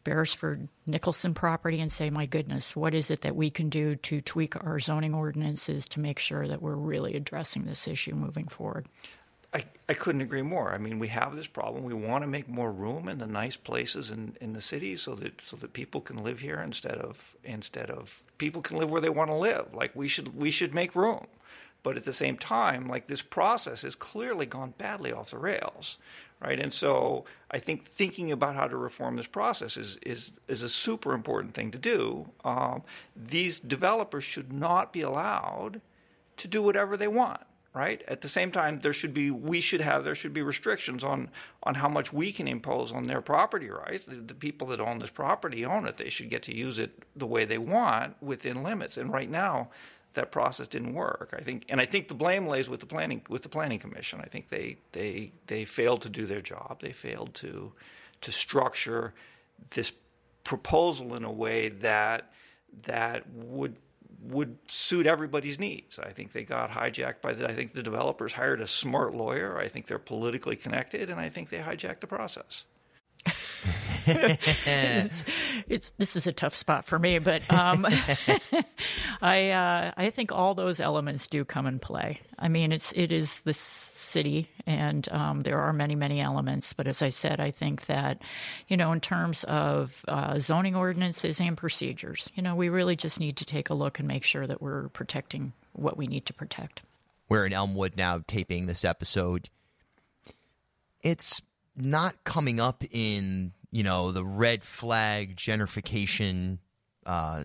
Beresford 0.05 0.69
Nicholson 0.87 1.35
property 1.35 1.81
and 1.81 1.91
say, 1.91 2.11
my 2.11 2.27
goodness, 2.27 2.77
what 2.77 2.95
is 2.95 3.11
it 3.11 3.23
that 3.23 3.35
we 3.35 3.51
can 3.51 3.71
do 3.71 3.97
to 3.97 4.21
tweak 4.21 4.63
our 4.65 4.79
zoning 4.79 5.15
ordinances 5.15 5.89
to 5.89 6.01
make 6.01 6.19
sure 6.19 6.47
that 6.47 6.63
we're 6.63 6.77
really 6.77 7.15
addressing 7.15 7.65
this 7.65 7.89
issue 7.89 8.15
moving 8.15 8.47
forward? 8.47 8.87
I, 9.55 9.65
I 9.89 9.95
couldn't 9.95 10.21
agree 10.21 10.43
more. 10.43 10.75
I 10.75 10.79
mean, 10.79 10.99
we 10.99 11.09
have 11.09 11.37
this 11.37 11.47
problem. 11.47 11.85
We 11.85 11.95
want 11.95 12.25
to 12.25 12.29
make 12.29 12.49
more 12.49 12.73
room 12.73 13.09
in 13.09 13.19
the 13.19 13.27
nice 13.27 13.57
places 13.57 14.11
in, 14.11 14.37
in 14.41 14.53
the 14.53 14.61
city 14.61 14.97
so 14.97 15.15
that 15.15 15.41
so 15.45 15.57
that 15.57 15.73
people 15.73 16.01
can 16.01 16.25
live 16.25 16.41
here 16.41 16.61
instead 16.61 16.97
of 16.97 17.37
instead 17.45 17.89
of 17.89 18.23
people 18.37 18.63
can 18.63 18.79
live 18.79 18.91
where 18.91 19.01
they 19.01 19.09
want 19.09 19.31
to 19.31 19.37
live. 19.37 19.73
Like 19.73 19.95
we 19.95 20.09
should 20.09 20.37
we 20.37 20.51
should 20.51 20.75
make 20.75 20.97
room. 20.97 21.27
But 21.85 21.97
at 21.99 22.05
the 22.05 22.15
same 22.15 22.39
time, 22.39 22.89
like 22.89 23.07
this 23.07 23.23
process 23.23 23.83
has 23.83 23.95
clearly 23.95 24.47
gone 24.47 24.75
badly 24.77 25.13
off 25.13 25.31
the 25.31 25.39
rails, 25.39 25.99
right? 26.45 26.61
And 26.61 26.73
so 26.73 27.25
I 27.51 27.59
think 27.59 27.87
thinking 27.87 28.31
about 28.31 28.55
how 28.55 28.67
to 28.67 28.77
reform 28.77 29.17
this 29.17 29.27
process 29.27 29.77
is 29.77 29.99
is 30.05 30.33
is 30.49 30.63
a 30.63 30.69
super 30.69 31.15
important 31.15 31.55
thing 31.55 31.71
to 31.71 31.79
do. 31.79 32.31
Um, 32.45 32.83
these 33.17 33.61
developers 33.61 34.25
should 34.25 34.53
not 34.53 34.93
be 34.93 35.01
allowed 35.01 35.81
to 36.37 36.49
do 36.49 36.63
whatever 36.63 36.97
they 36.97 37.09
want 37.09 37.47
right? 37.75 38.05
At 38.07 38.21
the 38.21 38.29
same 38.29 38.53
time, 38.53 38.79
there 38.79 38.93
should 38.93 39.13
be 39.13 39.33
we 39.33 39.61
should 39.61 39.81
have 39.81 40.05
there 40.05 40.15
should 40.15 40.33
be 40.33 40.43
restrictions 40.43 41.03
on 41.03 41.29
on 41.65 41.75
how 41.75 41.89
much 41.89 42.13
we 42.13 42.33
can 42.33 42.47
impose 42.47 42.93
on 42.93 43.09
their 43.09 43.21
property 43.21 43.69
rights. 43.69 44.05
The, 44.05 44.15
the, 44.15 44.35
people 44.35 44.69
that 44.69 44.81
own 44.81 45.01
this 45.01 45.11
property 45.11 45.65
own 45.65 45.87
it; 45.87 45.97
they 45.97 46.09
should 46.09 46.31
get 46.31 46.45
to 46.45 46.55
use 46.55 46.79
it 46.79 47.03
the 47.17 47.27
way 47.27 47.45
they 47.45 47.59
want 47.59 48.15
within 48.23 48.63
limits. 48.63 48.97
And 48.97 49.13
right 49.13 49.29
now, 49.29 49.71
that 50.15 50.33
process 50.33 50.67
didn't 50.67 50.95
work. 50.95 51.35
I 51.37 51.43
think, 51.43 51.65
and 51.69 51.81
I 51.81 51.87
think 51.87 52.09
the 52.09 52.15
blame 52.15 52.47
lays 52.47 52.69
with 52.69 52.81
the 52.81 52.87
planning 52.87 53.23
with 53.29 53.43
the 53.43 53.49
planning 53.49 53.79
commission. 53.79 54.21
I 54.23 54.29
think 54.29 54.49
they 54.49 54.79
they 54.93 55.33
they 55.47 55.65
failed 55.65 56.03
to 56.03 56.09
do 56.09 56.27
their 56.27 56.41
job. 56.41 56.79
They 56.81 56.93
failed 56.93 57.35
to 57.35 57.73
to 58.23 58.33
structure 58.33 59.15
this 59.71 59.93
proposal 60.43 61.15
in 61.15 61.25
a 61.25 61.33
way 61.33 61.69
that 61.69 62.33
that 62.83 63.29
would 63.31 63.77
would 64.23 64.57
suit 64.69 65.07
everybody's 65.07 65.59
needs. 65.59 65.99
I 65.99 66.11
think 66.11 66.33
they 66.33 66.45
got 66.45 66.71
hijacked 66.71 67.21
by 67.21 67.35
the. 67.35 67.49
I 67.49 67.55
think 67.55 67.75
the 67.75 67.83
developers 67.83 68.33
hired 68.33 68.61
a 68.61 68.67
smart 68.67 69.15
lawyer. 69.15 69.59
I 69.59 69.69
think 69.69 69.87
they're 69.87 69.99
politically 69.99 70.57
connected, 70.57 71.11
and 71.11 71.21
I 71.21 71.29
think 71.29 71.51
they 71.51 71.59
hijacked 71.59 72.01
the 72.01 72.07
process. 72.07 72.65
it's, 74.07 75.25
it's, 75.69 75.91
this 75.93 76.17
is 76.17 76.27
a 76.27 76.33
tough 76.33 76.55
spot 76.55 76.85
for 76.85 76.99
me, 76.99 77.19
but 77.19 77.51
um, 77.53 77.87
I 79.23 79.51
uh, 79.51 79.93
I 79.97 80.11
think 80.11 80.33
all 80.33 80.55
those 80.55 80.81
elements 80.81 81.27
do 81.29 81.45
come 81.45 81.67
in 81.67 81.79
play. 81.79 82.21
I 82.39 82.49
mean, 82.49 82.73
it's 82.73 82.93
it 82.93 83.13
is 83.13 83.41
the 83.43 83.55
city, 83.55 84.49
and 84.67 85.09
um, 85.11 85.43
there 85.43 85.59
are 85.59 85.73
many 85.73 85.95
many 85.95 86.21
elements. 86.21 86.73
But 86.73 86.89
as 86.89 87.03
I 87.03 87.09
said, 87.09 87.41
I 87.41 87.51
think 87.51 87.87
that 87.87 88.23
you 88.69 88.77
know, 88.77 88.93
in 88.93 89.01
terms 89.01 89.45
of 89.45 90.05
uh, 90.09 90.39
zoning 90.39 90.77
ordinances 90.77 91.41
and 91.41 91.57
procedures, 91.57 92.31
you 92.35 92.43
know, 92.43 92.55
we 92.55 92.69
really 92.69 92.97
just 92.97 93.21
need 93.21 93.37
to 93.39 93.45
take 93.45 93.71
a 93.71 93.75
look 93.75 93.99
and 93.99 94.09
make 94.09 94.25
sure 94.25 94.47
that 94.47 94.61
we're 94.61 94.89
protecting 94.89 95.53
what 95.73 95.97
we 95.97 96.07
need 96.07 96.27
to 96.27 96.33
protect. 96.33 96.83
We're 97.29 97.47
in 97.47 97.53
Elmwood 97.53 97.97
now, 97.97 98.23
taping 98.27 98.67
this 98.67 98.85
episode. 98.85 99.49
It's 101.03 101.43
not 101.77 102.23
coming 102.25 102.61
up 102.61 102.85
in 102.91 103.53
you 103.75 103.83
know 103.83 104.13
the 104.13 104.25
red 104.25 104.63
flag 104.63 105.37
gentrification 105.37 106.59
uh, 107.05 107.43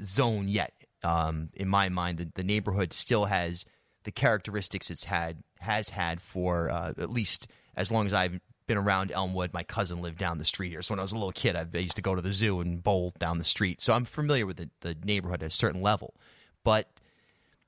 zone 0.00 0.48
yet. 0.48 0.72
Um, 1.02 1.50
in 1.54 1.68
my 1.68 1.88
mind, 1.88 2.18
the, 2.18 2.30
the, 2.36 2.44
neighborhood 2.44 2.92
still 2.92 3.24
has 3.24 3.64
the 4.04 4.12
characteristics 4.12 4.92
it's 4.92 5.02
had 5.02 5.42
has 5.58 5.88
had 5.88 6.22
for 6.22 6.70
uh, 6.70 6.92
at 6.96 7.10
least 7.10 7.48
as 7.74 7.90
long 7.90 8.06
as 8.06 8.12
I've 8.12 8.40
been 8.68 8.78
around 8.78 9.10
Elmwood. 9.10 9.52
My 9.52 9.64
cousin 9.64 10.00
lived 10.00 10.18
down 10.18 10.38
the 10.38 10.44
street 10.44 10.70
here, 10.70 10.82
so 10.82 10.92
when 10.92 11.00
I 11.00 11.02
was 11.02 11.10
a 11.10 11.16
little 11.16 11.32
kid, 11.32 11.56
I 11.56 11.66
used 11.76 11.96
to 11.96 12.02
go 12.02 12.14
to 12.14 12.22
the 12.22 12.32
zoo 12.32 12.60
and 12.60 12.80
bowl 12.80 13.12
down 13.18 13.38
the 13.38 13.44
street. 13.44 13.80
So 13.80 13.92
I'm 13.92 14.04
familiar 14.04 14.46
with 14.46 14.58
the, 14.58 14.70
the 14.82 14.96
neighborhood 15.02 15.42
at 15.42 15.48
a 15.48 15.50
certain 15.50 15.82
level, 15.82 16.14
but 16.62 16.88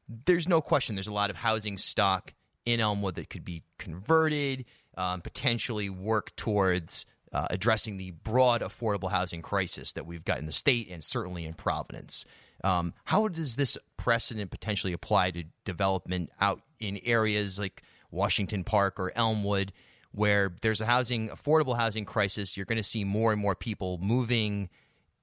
there's 0.09 0.49
no 0.49 0.61
question 0.61 0.95
there's 0.95 1.09
a 1.09 1.13
lot 1.13 1.31
of 1.31 1.37
housing 1.37 1.79
stock 1.79 2.33
in 2.65 2.79
Elmwood 2.79 3.17
that 3.17 3.29
could 3.29 3.45
be 3.45 3.65
converted, 3.77 4.67
um, 4.97 5.21
potentially 5.21 5.91
work 5.91 6.35
towards 6.37 7.07
uh, 7.35 7.47
addressing 7.51 7.97
the 7.97 8.13
broad 8.13 8.63
affordable 8.63 9.11
housing 9.11 9.43
crisis 9.43 9.93
that 9.95 10.07
we've 10.07 10.25
got 10.25 10.39
in 10.39 10.47
the 10.47 10.53
state 10.53 10.89
and 10.89 11.03
certainly 11.03 11.45
in 11.45 11.53
Providence. 11.53 12.25
Um, 12.63 12.95
how 13.05 13.27
does 13.29 13.57
this 13.57 13.77
precedent 13.97 14.51
potentially 14.51 14.93
apply 14.93 15.33
to 15.33 15.45
development 15.65 16.31
out 16.41 16.61
in 16.79 17.01
areas 17.05 17.59
like 17.59 17.83
Washington 18.11 18.63
Park 18.63 19.01
or 19.01 19.13
Elmwood, 19.17 19.73
where 20.13 20.55
there's 20.63 20.81
a 20.81 20.87
housing 20.87 21.29
affordable 21.29 21.77
housing 21.77 22.05
crisis? 22.05 22.57
You're 22.57 22.67
going 22.67 22.79
to 22.79 22.85
see 22.85 23.03
more 23.03 23.33
and 23.33 23.41
more 23.41 23.57
people 23.57 23.99
moving 23.99 24.71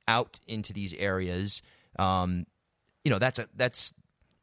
out 0.08 0.40
into 0.48 0.74
these 0.74 0.94
areas. 0.94 1.62
Um, 1.98 2.46
you 3.06 3.10
know, 3.10 3.20
that's 3.20 3.40
a 3.40 3.48
that's 3.56 3.94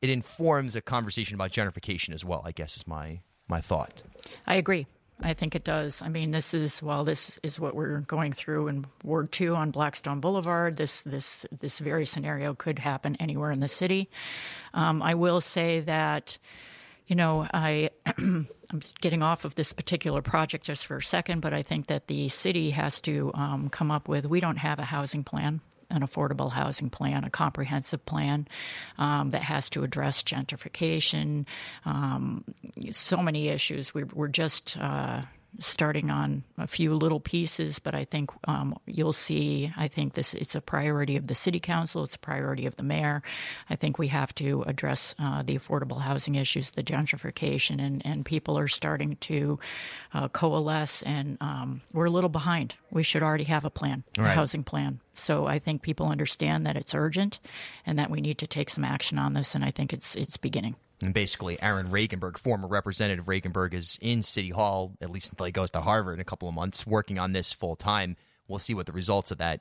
it 0.00 0.08
informs 0.10 0.74
a 0.74 0.80
conversation 0.80 1.34
about 1.34 1.50
gentrification 1.50 2.14
as 2.14 2.24
well. 2.24 2.42
I 2.44 2.52
guess 2.52 2.78
is 2.78 2.86
my 2.86 3.20
my 3.48 3.60
thought. 3.60 4.02
I 4.46 4.56
agree. 4.56 4.86
I 5.20 5.34
think 5.34 5.54
it 5.54 5.64
does. 5.64 6.00
I 6.00 6.08
mean, 6.08 6.30
this 6.30 6.54
is 6.54 6.82
while 6.82 7.04
this 7.04 7.40
is 7.42 7.58
what 7.58 7.74
we're 7.74 8.00
going 8.00 8.32
through 8.32 8.68
in 8.68 8.86
Ward 9.02 9.32
Two 9.32 9.54
on 9.56 9.70
Blackstone 9.70 10.20
Boulevard. 10.20 10.76
This 10.76 11.02
this 11.02 11.44
this 11.60 11.80
very 11.80 12.06
scenario 12.06 12.54
could 12.54 12.78
happen 12.78 13.16
anywhere 13.16 13.50
in 13.50 13.60
the 13.60 13.68
city. 13.68 14.08
Um, 14.74 15.02
I 15.02 15.14
will 15.14 15.40
say 15.40 15.80
that, 15.80 16.38
you 17.06 17.16
know, 17.16 17.46
I. 17.52 17.90
I'm 18.70 18.82
getting 19.00 19.22
off 19.22 19.46
of 19.46 19.54
this 19.54 19.72
particular 19.72 20.20
project 20.20 20.66
just 20.66 20.84
for 20.84 20.98
a 20.98 21.02
second, 21.02 21.40
but 21.40 21.54
I 21.54 21.62
think 21.62 21.86
that 21.86 22.06
the 22.06 22.28
city 22.28 22.72
has 22.72 23.00
to 23.00 23.30
um, 23.32 23.70
come 23.70 23.90
up 23.90 24.08
with. 24.08 24.26
We 24.26 24.40
don't 24.40 24.58
have 24.58 24.78
a 24.78 24.84
housing 24.84 25.24
plan 25.24 25.62
an 25.90 26.02
affordable 26.02 26.52
housing 26.52 26.90
plan, 26.90 27.24
a 27.24 27.30
comprehensive 27.30 28.04
plan 28.04 28.46
um, 28.98 29.30
that 29.30 29.42
has 29.42 29.70
to 29.70 29.84
address 29.84 30.22
gentrification, 30.22 31.46
um, 31.84 32.44
so 32.90 33.18
many 33.22 33.48
issues. 33.48 33.94
We're, 33.94 34.08
we're 34.12 34.28
just 34.28 34.76
uh, 34.78 35.22
starting 35.60 36.10
on 36.10 36.44
a 36.56 36.66
few 36.66 36.94
little 36.94 37.20
pieces, 37.20 37.78
but 37.78 37.94
I 37.94 38.04
think 38.04 38.30
um, 38.46 38.78
you'll 38.86 39.12
see. 39.12 39.72
I 39.76 39.88
think 39.88 40.14
this 40.14 40.34
it's 40.34 40.54
a 40.54 40.60
priority 40.60 41.16
of 41.16 41.26
the 41.26 41.34
city 41.34 41.60
council. 41.60 42.04
It's 42.04 42.14
a 42.14 42.18
priority 42.18 42.66
of 42.66 42.76
the 42.76 42.82
mayor. 42.82 43.22
I 43.68 43.76
think 43.76 43.98
we 43.98 44.08
have 44.08 44.34
to 44.36 44.62
address 44.62 45.14
uh, 45.18 45.42
the 45.42 45.58
affordable 45.58 46.00
housing 46.00 46.36
issues, 46.36 46.72
the 46.72 46.82
gentrification, 46.82 47.80
and, 47.80 48.04
and 48.04 48.24
people 48.24 48.58
are 48.58 48.68
starting 48.68 49.16
to 49.16 49.58
uh, 50.14 50.28
coalesce. 50.28 51.02
And 51.02 51.38
um, 51.40 51.80
we're 51.92 52.06
a 52.06 52.10
little 52.10 52.30
behind. 52.30 52.74
We 52.90 53.02
should 53.02 53.22
already 53.22 53.44
have 53.44 53.64
a 53.64 53.70
plan, 53.70 54.04
right. 54.16 54.28
a 54.28 54.34
housing 54.34 54.64
plan. 54.64 55.00
So 55.14 55.46
I 55.46 55.58
think 55.58 55.82
people 55.82 56.06
understand 56.06 56.66
that 56.66 56.76
it's 56.76 56.94
urgent 56.94 57.40
and 57.84 57.98
that 57.98 58.10
we 58.10 58.20
need 58.20 58.38
to 58.38 58.46
take 58.46 58.70
some 58.70 58.84
action 58.84 59.18
on 59.18 59.32
this. 59.32 59.54
And 59.54 59.64
I 59.64 59.70
think 59.70 59.92
it's 59.92 60.14
it's 60.14 60.36
beginning. 60.36 60.76
And 61.02 61.14
basically, 61.14 61.60
Aaron 61.62 61.90
Regunberg, 61.90 62.38
former 62.38 62.66
Representative 62.66 63.26
Regunberg, 63.26 63.72
is 63.72 63.98
in 64.00 64.22
City 64.22 64.50
Hall, 64.50 64.96
at 65.00 65.10
least 65.10 65.30
until 65.30 65.46
he 65.46 65.52
goes 65.52 65.70
to 65.72 65.80
Harvard 65.80 66.14
in 66.14 66.20
a 66.20 66.24
couple 66.24 66.48
of 66.48 66.54
months, 66.54 66.86
working 66.86 67.18
on 67.18 67.32
this 67.32 67.52
full 67.52 67.76
time. 67.76 68.16
We'll 68.48 68.58
see 68.58 68.74
what 68.74 68.86
the 68.86 68.92
results 68.92 69.30
of 69.30 69.38
that 69.38 69.60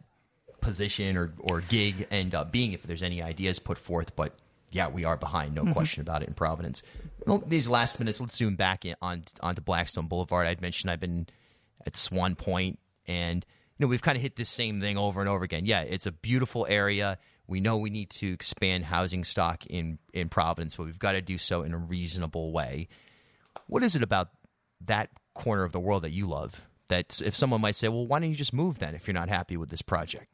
position 0.62 1.16
or, 1.16 1.34
or 1.40 1.62
gig 1.62 2.08
end 2.10 2.34
up 2.34 2.52
being, 2.52 2.74
if 2.74 2.84
there's 2.84 3.04
any 3.04 3.22
ideas 3.22 3.60
put 3.60 3.78
forth. 3.78 4.16
But 4.16 4.34
yeah, 4.72 4.88
we 4.88 5.06
are 5.06 5.18
behind, 5.18 5.54
no 5.54 5.64
mm-hmm. 5.64 5.74
question 5.74 6.02
about 6.02 6.24
it 6.24 6.28
in 6.28 6.34
Providence. 6.34 6.82
Well, 7.26 7.44
these 7.46 7.68
last 7.68 8.00
minutes, 8.00 8.20
let's 8.20 8.36
zoom 8.36 8.56
back 8.56 8.86
in, 8.86 8.96
on 9.02 9.24
onto 9.42 9.62
Blackstone 9.62 10.08
Boulevard. 10.08 10.48
I'd 10.48 10.62
mentioned 10.62 10.90
I've 10.90 11.00
been 11.00 11.28
at 11.86 11.96
Swan 11.96 12.36
Point, 12.36 12.80
and 13.06 13.46
you 13.78 13.86
know 13.86 13.90
we've 13.90 14.02
kind 14.02 14.16
of 14.16 14.22
hit 14.22 14.36
this 14.36 14.50
same 14.50 14.82
thing 14.82 14.98
over 14.98 15.20
and 15.20 15.30
over 15.30 15.44
again. 15.44 15.66
Yeah, 15.66 15.82
it's 15.82 16.06
a 16.06 16.12
beautiful 16.12 16.66
area. 16.68 17.20
We 17.48 17.62
know 17.62 17.78
we 17.78 17.90
need 17.90 18.10
to 18.12 18.34
expand 18.34 18.86
housing 18.86 19.24
stock 19.24 19.66
in, 19.66 20.00
in 20.14 20.30
Providence, 20.30 20.76
but 20.76 20.86
we've 20.86 21.00
got 21.00 21.14
to 21.14 21.22
do 21.22 21.38
so 21.38 21.62
in 21.64 21.74
a 21.74 21.78
reasonable 21.78 22.52
way. 22.52 22.90
What 23.68 23.84
is 23.84 23.96
it 23.96 24.04
about 24.04 24.30
that 24.86 25.10
corner 25.34 25.64
of 25.64 25.72
the 25.72 25.80
world 25.80 26.04
that 26.04 26.12
you 26.12 26.28
love? 26.28 26.62
That 26.90 27.22
if 27.22 27.36
someone 27.36 27.62
might 27.62 27.76
say, 27.76 27.88
well, 27.88 28.06
why 28.06 28.20
don't 28.20 28.30
you 28.30 28.36
just 28.36 28.54
move 28.54 28.80
then 28.80 28.96
if 28.96 29.08
you're 29.08 29.14
not 29.14 29.30
happy 29.30 29.58
with 29.58 29.70
this 29.70 29.82
project? 29.82 30.28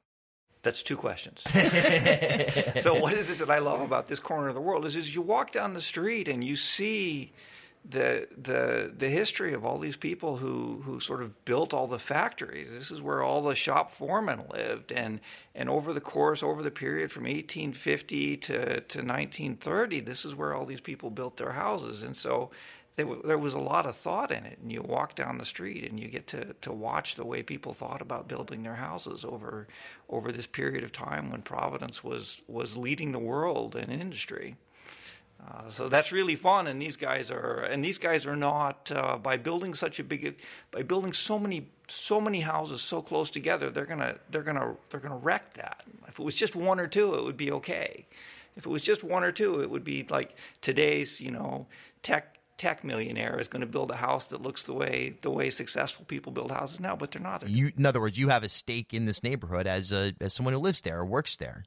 That's 0.64 0.82
two 0.82 0.96
questions. 0.96 1.42
so, 2.82 2.98
what 2.98 3.14
is 3.14 3.30
it 3.30 3.40
that 3.40 3.50
I 3.50 3.60
love 3.60 3.82
about 3.82 4.08
this 4.08 4.20
corner 4.20 4.48
of 4.48 4.56
the 4.56 4.62
world? 4.62 4.86
Is, 4.86 4.96
is 4.96 5.14
you 5.14 5.22
walk 5.22 5.52
down 5.52 5.74
the 5.74 5.82
street 5.82 6.30
and 6.30 6.42
you 6.42 6.56
see 6.56 7.34
the 7.88 8.28
the 8.42 8.94
the 8.96 9.10
history 9.10 9.54
of 9.54 9.66
all 9.66 9.78
these 9.78 9.98
people 9.98 10.38
who 10.38 10.82
who 10.86 11.00
sort 11.00 11.22
of 11.22 11.44
built 11.44 11.74
all 11.74 11.88
the 11.88 12.00
factories. 12.00 12.72
This 12.72 12.92
is 12.92 13.02
where 13.02 13.22
all 13.22 13.42
the 13.42 13.56
shop 13.56 13.90
foremen 13.90 14.44
lived, 14.50 14.92
and 14.92 15.20
and 15.54 15.70
over 15.70 15.92
the 15.92 16.02
course, 16.02 16.42
over 16.42 16.62
the 16.62 16.72
period 16.72 17.12
from 17.12 17.24
1850 17.24 18.38
to 18.38 18.58
to 18.82 19.00
1930, 19.00 20.00
this 20.00 20.24
is 20.24 20.34
where 20.34 20.54
all 20.54 20.66
these 20.66 20.82
people 20.82 21.10
built 21.10 21.38
their 21.38 21.54
houses, 21.54 22.04
and 22.04 22.16
so. 22.16 22.52
There, 22.96 23.40
was 23.40 23.56
a 23.56 23.60
lot 23.60 23.88
of 23.88 23.96
thought 23.96 24.32
in 24.32 24.46
it, 24.46 24.60
and 24.62 24.72
you 24.72 24.84
walk 24.84 25.16
down 25.16 25.40
the 25.40 25.46
street 25.46 25.90
and 25.90 26.00
you 26.00 26.08
get 26.10 26.28
to, 26.28 26.54
to 26.62 26.72
watch 26.72 27.16
the 27.16 27.26
way 27.26 27.42
people 27.42 27.74
thought 27.74 28.04
about 28.04 28.28
building 28.28 28.62
their 28.62 28.76
houses 28.76 29.26
over 29.26 29.68
over 30.10 30.32
this 30.32 30.46
period 30.46 30.84
of 30.84 30.92
time 30.92 31.32
when 31.32 31.42
Providence 31.42 32.04
was 32.04 32.44
was 32.48 32.78
leading 32.78 33.12
the 33.12 33.18
world 33.18 33.76
in 33.76 33.90
industry. 33.90 34.58
Uh, 35.46 35.70
so 35.70 35.90
that's 35.90 36.12
really 36.12 36.36
fun, 36.36 36.68
and 36.68 36.82
these 36.82 36.96
guys 36.96 37.30
are, 37.30 37.60
and 37.64 37.84
these 37.84 37.98
guys 37.98 38.26
are 38.26 38.36
not 38.36 38.92
uh, 38.96 39.18
by 39.18 39.36
building 39.36 39.74
such 39.74 40.00
a 40.00 40.04
big, 40.04 40.40
by 40.72 40.82
building 40.84 41.12
so 41.12 41.38
many, 41.38 41.68
so 41.88 42.22
many 42.22 42.40
houses 42.40 42.82
so 42.82 43.02
close 43.02 43.30
together. 43.30 43.70
They're 43.70 43.86
gonna, 43.86 44.16
they're 44.30 44.44
gonna, 44.44 44.76
they're 44.90 45.02
gonna 45.02 45.18
wreck 45.18 45.56
that. 45.56 45.84
If 46.08 46.20
it 46.20 46.24
was 46.24 46.36
just 46.36 46.56
one 46.56 46.80
or 46.80 46.88
two, 46.88 47.16
it 47.16 47.24
would 47.24 47.38
be 47.38 47.52
okay. 47.52 48.06
If 48.56 48.66
it 48.66 48.70
was 48.70 48.84
just 48.84 49.04
one 49.04 49.24
or 49.24 49.32
two, 49.32 49.62
it 49.62 49.70
would 49.70 49.84
be 49.84 50.06
like 50.10 50.36
today's, 50.62 51.20
you 51.20 51.32
know, 51.32 51.68
tech 52.04 52.38
tech 52.58 52.84
millionaire 52.84 53.40
is 53.40 53.48
going 53.48 53.62
to 53.62 53.68
build 53.68 53.90
a 53.92 53.96
house 53.96 54.28
that 54.28 54.42
looks 54.42 54.64
the 54.64 54.74
way 54.74 55.16
the 55.22 55.32
way 55.32 55.50
successful 55.50 56.06
people 56.06 56.32
build 56.32 56.52
houses 56.52 56.80
now, 56.80 56.96
but 56.96 57.12
they're 57.12 57.22
not. 57.22 57.42
They're 57.42 57.50
You, 57.50 57.72
in 57.76 57.86
other 57.86 58.00
words, 58.00 58.18
you 58.18 58.30
have 58.30 58.44
a 58.44 58.50
stake 58.50 58.94
in 58.94 59.06
this 59.06 59.24
neighborhood 59.24 59.68
as 59.68 59.92
a 59.92 60.14
as 60.22 60.34
someone 60.34 60.54
who 60.54 60.60
lives 60.60 60.82
there 60.82 61.00
or 61.00 61.06
works 61.06 61.36
there. 61.36 61.66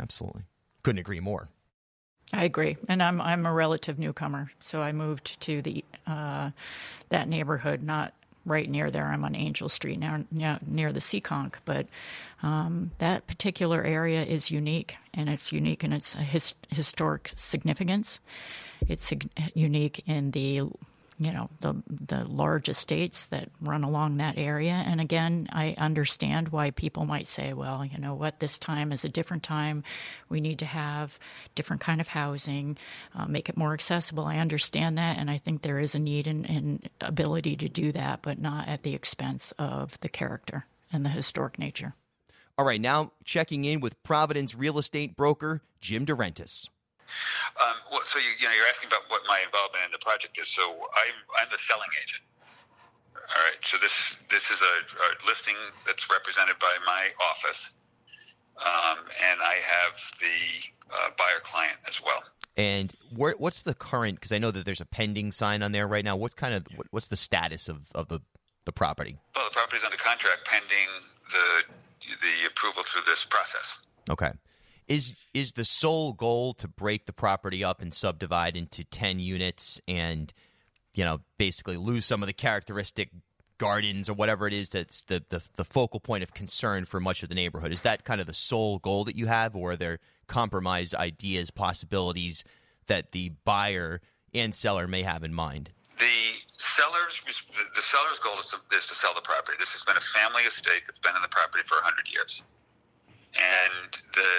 Absolutely, 0.00 0.42
couldn't 0.82 0.98
agree 0.98 1.20
more. 1.20 1.48
I 2.32 2.44
agree, 2.44 2.76
and 2.88 3.02
I'm 3.02 3.20
I'm 3.20 3.46
a 3.46 3.52
relative 3.52 3.98
newcomer, 3.98 4.50
so 4.58 4.82
I 4.82 4.92
moved 4.92 5.40
to 5.42 5.62
the 5.62 5.84
uh, 6.06 6.50
that 7.08 7.28
neighborhood, 7.28 7.82
not 7.82 8.14
right 8.44 8.68
near 8.68 8.90
there. 8.90 9.06
I'm 9.06 9.24
on 9.24 9.34
Angel 9.34 9.68
Street 9.68 9.98
now, 9.98 10.24
near 10.30 10.92
the 10.92 11.00
Seekonk, 11.00 11.54
but 11.64 11.86
um, 12.42 12.92
that 12.98 13.26
particular 13.26 13.82
area 13.82 14.24
is 14.24 14.50
unique, 14.50 14.96
and 15.12 15.28
it's 15.28 15.52
unique 15.52 15.84
in 15.84 15.92
its 15.92 16.14
his, 16.14 16.54
historic 16.68 17.32
significance. 17.36 18.20
It's 18.88 19.12
unique 19.54 20.02
in 20.06 20.30
the 20.30 20.62
you 21.18 21.32
know 21.32 21.48
the 21.60 21.74
the 21.88 22.24
large 22.24 22.68
estates 22.68 23.26
that 23.26 23.50
run 23.60 23.84
along 23.84 24.16
that 24.16 24.36
area. 24.36 24.72
And 24.72 25.00
again 25.00 25.48
I 25.52 25.74
understand 25.78 26.48
why 26.48 26.70
people 26.70 27.04
might 27.04 27.28
say 27.28 27.52
well 27.52 27.84
you 27.84 27.98
know 27.98 28.14
what 28.14 28.40
this 28.40 28.58
time 28.58 28.92
is 28.92 29.04
a 29.04 29.08
different 29.08 29.42
time. 29.42 29.82
We 30.28 30.40
need 30.40 30.58
to 30.60 30.66
have 30.66 31.18
different 31.54 31.82
kind 31.82 32.00
of 32.00 32.08
housing 32.08 32.76
uh, 33.14 33.26
make 33.26 33.48
it 33.48 33.56
more 33.56 33.74
accessible. 33.74 34.24
I 34.24 34.38
understand 34.38 34.98
that 34.98 35.18
and 35.18 35.30
I 35.30 35.38
think 35.38 35.62
there 35.62 35.78
is 35.78 35.94
a 35.94 35.98
need 35.98 36.26
and, 36.26 36.48
and 36.48 36.88
ability 37.00 37.56
to 37.56 37.68
do 37.68 37.92
that 37.92 38.22
but 38.22 38.38
not 38.38 38.68
at 38.68 38.82
the 38.82 38.94
expense 38.94 39.52
of 39.58 39.98
the 40.00 40.08
character 40.08 40.66
and 40.92 41.04
the 41.04 41.10
historic 41.10 41.58
nature. 41.58 41.94
All 42.58 42.64
right, 42.64 42.80
now 42.80 43.12
checking 43.24 43.64
in 43.66 43.80
with 43.80 44.02
Providence 44.02 44.54
real 44.54 44.78
estate 44.78 45.16
broker 45.16 45.62
Jim 45.80 46.06
DeRentis. 46.06 46.68
Um, 47.56 47.76
well, 47.90 48.04
so 48.04 48.18
you, 48.18 48.32
you 48.38 48.46
know, 48.46 48.54
you're 48.54 48.68
asking 48.68 48.88
about 48.88 49.08
what 49.08 49.22
my 49.28 49.40
involvement 49.44 49.84
in 49.88 49.92
the 49.92 50.02
project 50.02 50.38
is. 50.38 50.48
So 50.48 50.62
I'm 50.92 51.16
I'm 51.38 51.48
the 51.50 51.60
selling 51.64 51.90
agent. 52.02 52.24
All 53.16 53.42
right. 53.42 53.60
So 53.64 53.76
this 53.80 53.94
this 54.30 54.44
is 54.50 54.60
a, 54.60 54.74
a 54.84 55.08
listing 55.26 55.56
that's 55.86 56.06
represented 56.10 56.58
by 56.60 56.76
my 56.84 57.10
office, 57.18 57.72
um, 58.60 59.08
and 59.08 59.40
I 59.40 59.56
have 59.60 59.94
the 60.20 60.38
uh, 60.92 61.10
buyer 61.18 61.42
client 61.42 61.78
as 61.88 62.00
well. 62.02 62.22
And 62.56 62.92
where, 63.14 63.34
what's 63.36 63.62
the 63.62 63.74
current? 63.74 64.16
Because 64.16 64.32
I 64.32 64.38
know 64.38 64.50
that 64.50 64.64
there's 64.64 64.80
a 64.80 64.86
pending 64.86 65.32
sign 65.32 65.62
on 65.62 65.72
there 65.72 65.86
right 65.86 66.04
now. 66.04 66.16
What 66.16 66.36
kind 66.36 66.54
of 66.54 66.66
what, 66.74 66.86
what's 66.90 67.08
the 67.08 67.16
status 67.16 67.68
of, 67.68 67.92
of 67.94 68.08
the 68.08 68.20
the 68.64 68.72
property? 68.72 69.18
Well, 69.34 69.44
the 69.48 69.54
property's 69.54 69.84
under 69.84 69.96
contract 69.96 70.46
pending 70.46 70.88
the 71.32 71.46
the 72.22 72.46
approval 72.48 72.82
through 72.84 73.02
this 73.06 73.26
process. 73.28 73.66
Okay. 74.10 74.32
Is 74.88 75.14
is 75.34 75.54
the 75.54 75.64
sole 75.64 76.12
goal 76.12 76.54
to 76.54 76.68
break 76.68 77.06
the 77.06 77.12
property 77.12 77.64
up 77.64 77.82
and 77.82 77.92
subdivide 77.92 78.56
into 78.56 78.84
10 78.84 79.18
units 79.18 79.80
and 79.88 80.32
you 80.96 81.04
know, 81.04 81.20
basically 81.38 81.76
lose 81.76 82.06
some 82.06 82.22
of 82.22 82.26
the 82.26 82.32
characteristic 82.32 83.10
gardens 83.58 84.08
or 84.08 84.14
whatever 84.14 84.46
it 84.46 84.52
is 84.52 84.70
that's 84.70 85.02
the, 85.04 85.22
the 85.28 85.42
the 85.56 85.64
focal 85.64 86.00
point 86.00 86.22
of 86.22 86.34
concern 86.34 86.84
for 86.84 87.00
much 87.00 87.22
of 87.22 87.28
the 87.28 87.34
neighborhood? 87.34 87.72
Is 87.72 87.82
that 87.82 88.04
kind 88.04 88.20
of 88.20 88.26
the 88.26 88.34
sole 88.34 88.78
goal 88.78 89.04
that 89.04 89.14
you 89.14 89.26
have 89.26 89.54
or 89.54 89.72
are 89.72 89.76
there 89.76 89.98
compromise 90.26 90.94
ideas, 90.94 91.50
possibilities 91.50 92.44
that 92.86 93.12
the 93.12 93.32
buyer 93.44 94.00
and 94.34 94.54
seller 94.54 94.88
may 94.88 95.02
have 95.02 95.22
in 95.22 95.34
mind? 95.34 95.70
The 95.98 96.04
seller's 96.58 97.20
the 97.74 97.82
seller's 97.82 98.18
goal 98.20 98.40
is 98.40 98.46
to, 98.46 98.56
is 98.76 98.86
to 98.86 98.94
sell 98.94 99.14
the 99.14 99.22
property. 99.22 99.56
This 99.60 99.72
has 99.72 99.82
been 99.82 99.96
a 99.96 100.06
family 100.12 100.42
estate 100.42 100.82
that's 100.86 100.98
been 100.98 101.16
in 101.16 101.22
the 101.22 101.28
property 101.28 101.64
for 101.66 101.76
100 101.76 102.08
years, 102.12 102.42
and 103.36 103.88
the 104.14 104.32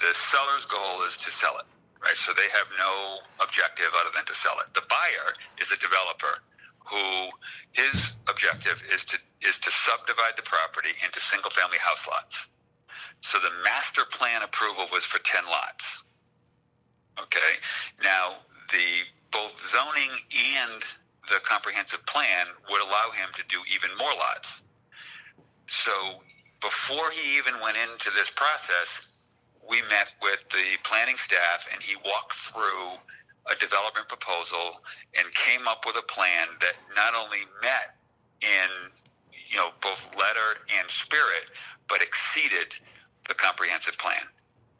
the 0.00 0.12
seller's 0.32 0.66
goal 0.66 1.06
is 1.06 1.16
to 1.22 1.30
sell 1.30 1.58
it. 1.58 1.68
Right, 2.02 2.18
so 2.18 2.34
they 2.34 2.50
have 2.50 2.66
no 2.74 3.22
objective 3.38 3.94
other 3.94 4.10
than 4.10 4.26
to 4.26 4.34
sell 4.34 4.58
it. 4.58 4.66
The 4.74 4.82
buyer 4.90 5.38
is 5.62 5.70
a 5.70 5.78
developer 5.78 6.42
who 6.82 7.30
his 7.78 7.94
objective 8.26 8.82
is 8.90 9.06
to 9.06 9.16
is 9.46 9.54
to 9.62 9.70
subdivide 9.86 10.34
the 10.34 10.42
property 10.42 10.90
into 11.06 11.22
single 11.30 11.50
family 11.54 11.78
house 11.78 12.02
lots. 12.10 12.34
So 13.22 13.38
the 13.38 13.54
master 13.62 14.02
plan 14.10 14.42
approval 14.42 14.90
was 14.90 15.06
for 15.06 15.22
10 15.22 15.46
lots. 15.46 15.84
Okay. 17.22 17.62
Now 18.02 18.42
the 18.74 19.06
both 19.30 19.54
zoning 19.70 20.10
and 20.34 20.82
the 21.30 21.38
comprehensive 21.46 22.04
plan 22.06 22.46
would 22.68 22.82
allow 22.82 23.14
him 23.14 23.30
to 23.38 23.42
do 23.48 23.62
even 23.70 23.96
more 23.96 24.12
lots. 24.12 24.62
So 25.68 26.22
before 26.62 27.10
he 27.10 27.36
even 27.36 27.60
went 27.60 27.76
into 27.76 28.08
this 28.14 28.30
process, 28.30 28.88
we 29.68 29.82
met 29.82 30.14
with 30.22 30.38
the 30.50 30.78
planning 30.86 31.18
staff 31.18 31.66
and 31.72 31.82
he 31.82 31.94
walked 32.06 32.34
through 32.50 32.96
a 33.50 33.58
development 33.58 34.08
proposal 34.08 34.78
and 35.18 35.26
came 35.34 35.66
up 35.66 35.82
with 35.84 35.96
a 35.98 36.06
plan 36.06 36.46
that 36.62 36.78
not 36.94 37.14
only 37.14 37.42
met 37.60 37.98
in 38.40 38.70
you 39.50 39.56
know 39.56 39.70
both 39.82 39.98
letter 40.16 40.62
and 40.78 40.88
spirit 40.88 41.50
but 41.88 42.00
exceeded 42.00 42.74
the 43.28 43.34
comprehensive 43.34 43.98
plan 43.98 44.22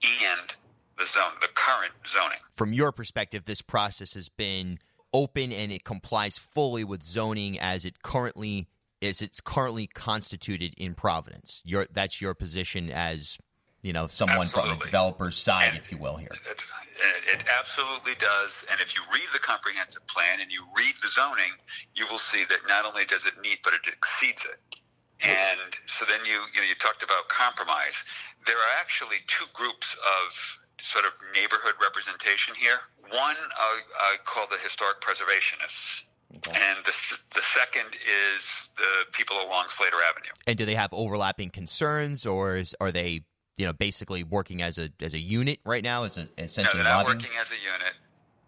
and 0.02 0.54
the 0.98 1.06
zone 1.06 1.34
the 1.40 1.48
current 1.54 1.92
zoning. 2.06 2.38
From 2.50 2.72
your 2.72 2.92
perspective, 2.92 3.44
this 3.44 3.62
process 3.62 4.14
has 4.14 4.28
been 4.28 4.78
open 5.12 5.52
and 5.52 5.72
it 5.72 5.84
complies 5.84 6.38
fully 6.38 6.84
with 6.84 7.02
zoning 7.02 7.58
as 7.58 7.84
it 7.84 8.02
currently 8.02 8.68
is 9.02 9.20
it's 9.20 9.40
currently 9.40 9.88
constituted 9.88 10.74
in 10.78 10.94
Providence. 10.94 11.60
Your 11.64 11.86
that's 11.92 12.20
your 12.20 12.34
position 12.34 12.88
as 12.90 13.36
you 13.82 13.92
know 13.92 14.06
someone 14.06 14.48
from 14.48 14.68
the 14.68 14.76
developer's 14.76 15.36
side, 15.36 15.74
And 15.74 15.78
if 15.78 15.90
you 15.90 15.98
will. 15.98 16.16
Here, 16.16 16.30
it 16.30 16.62
it 17.26 17.42
absolutely 17.50 18.14
does. 18.14 18.54
And 18.70 18.80
if 18.80 18.94
you 18.94 19.02
read 19.12 19.26
the 19.32 19.40
comprehensive 19.40 20.06
plan 20.06 20.40
and 20.40 20.50
you 20.50 20.62
read 20.76 20.94
the 21.02 21.08
zoning, 21.08 21.52
you 21.94 22.06
will 22.10 22.22
see 22.22 22.44
that 22.48 22.60
not 22.68 22.86
only 22.86 23.04
does 23.04 23.26
it 23.26 23.34
meet, 23.42 23.58
but 23.64 23.74
it 23.74 23.82
exceeds 23.90 24.42
it. 24.46 24.60
And 25.20 25.74
so 25.86 26.06
then 26.06 26.24
you 26.24 26.38
you 26.54 26.62
know 26.62 26.66
you 26.66 26.78
talked 26.78 27.02
about 27.02 27.28
compromise. 27.28 27.98
There 28.46 28.56
are 28.58 28.74
actually 28.78 29.18
two 29.26 29.46
groups 29.54 29.94
of 29.98 30.26
sort 30.82 31.06
of 31.06 31.12
neighborhood 31.34 31.74
representation 31.78 32.54
here. 32.54 32.82
One 33.10 33.38
I, 33.38 33.70
I 33.98 34.12
call 34.26 34.46
the 34.50 34.58
historic 34.58 34.98
preservationists, 34.98 36.06
and 36.34 36.78
the 36.84 36.92
the 37.34 37.42
second 37.54 37.86
is 37.94 38.42
the 38.76 39.12
people 39.12 39.36
along 39.36 39.66
Slater 39.68 39.96
Avenue. 40.08 40.32
and 40.46 40.56
do 40.58 40.64
they 40.64 40.74
have 40.74 40.92
overlapping 40.92 41.50
concerns, 41.50 42.26
or 42.26 42.56
is, 42.56 42.74
are 42.80 42.90
they 42.92 43.22
you 43.56 43.66
know 43.66 43.72
basically 43.72 44.22
working 44.24 44.62
as 44.62 44.78
a 44.78 44.90
as 45.00 45.14
a 45.14 45.18
unit 45.18 45.60
right 45.64 45.84
now, 45.84 46.04
as 46.04 46.16
a, 46.16 46.24
No, 46.24 46.28
essentially 46.38 46.82
they're 46.82 46.92
not 46.92 47.04
lobbying? 47.06 47.18
working 47.18 47.36
as 47.40 47.50
a 47.50 47.60
unit, 47.60 47.94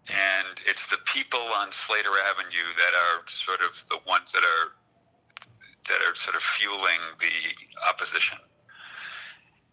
and 0.09 0.59
it's 0.67 0.85
the 0.89 0.97
people 1.05 1.39
on 1.55 1.71
Slater 1.71 2.09
Avenue 2.29 2.69
that 2.77 2.93
are 2.93 3.23
sort 3.27 3.61
of 3.61 3.71
the 3.89 3.99
ones 4.07 4.31
that 4.31 4.43
are 4.43 4.73
that 5.89 6.01
are 6.01 6.15
sort 6.15 6.35
of 6.35 6.41
fueling 6.41 6.99
the 7.19 7.31
opposition. 7.89 8.37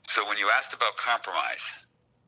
So 0.08 0.28
when 0.28 0.36
you 0.36 0.50
asked 0.50 0.74
about 0.74 0.96
compromise, 0.98 1.62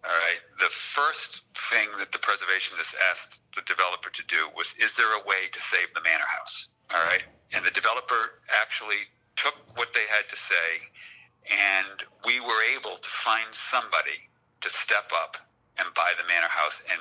all 0.05 0.21
right, 0.21 0.41
the 0.61 0.69
first 0.93 1.41
thing 1.73 1.89
that 1.99 2.13
the 2.13 2.21
preservationists 2.21 2.93
asked 3.11 3.41
the 3.57 3.65
developer 3.65 4.13
to 4.13 4.25
do 4.29 4.53
was, 4.53 4.77
is 4.77 4.93
there 4.97 5.17
a 5.17 5.23
way 5.25 5.49
to 5.49 5.61
save 5.73 5.89
the 5.97 6.05
manor 6.05 6.29
house? 6.29 6.69
All 6.93 7.01
right, 7.01 7.25
and 7.57 7.65
the 7.65 7.73
developer 7.73 8.37
actually 8.53 9.09
took 9.41 9.57
what 9.75 9.97
they 9.97 10.05
had 10.13 10.29
to 10.29 10.37
say, 10.37 10.69
and 11.49 12.05
we 12.25 12.39
were 12.41 12.63
able 12.77 13.01
to 13.01 13.11
find 13.25 13.49
somebody 13.73 14.29
to 14.61 14.69
step 14.71 15.09
up 15.11 15.41
and 15.81 15.89
buy 15.97 16.13
the 16.15 16.27
manor 16.29 16.53
house, 16.53 16.79
and 16.87 17.01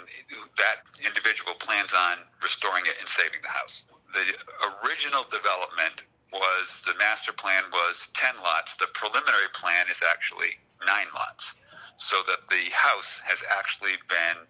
that 0.57 0.87
individual 1.03 1.53
plans 1.59 1.93
on 1.93 2.23
restoring 2.41 2.87
it 2.89 2.97
and 2.97 3.05
saving 3.11 3.43
the 3.43 3.51
house. 3.51 3.85
The 4.15 4.33
original 4.81 5.27
development 5.29 6.01
was 6.33 6.73
the 6.89 6.97
master 6.97 7.31
plan 7.35 7.69
was 7.69 8.09
10 8.17 8.41
lots. 8.41 8.73
The 8.81 8.89
preliminary 8.97 9.51
plan 9.53 9.85
is 9.93 10.01
actually 10.01 10.57
nine 10.81 11.05
lots, 11.13 11.53
so 11.97 12.17
that 12.27 12.39
the 12.49 12.71
house 12.71 13.09
has 13.25 13.39
actually 13.57 13.93
been 14.09 14.45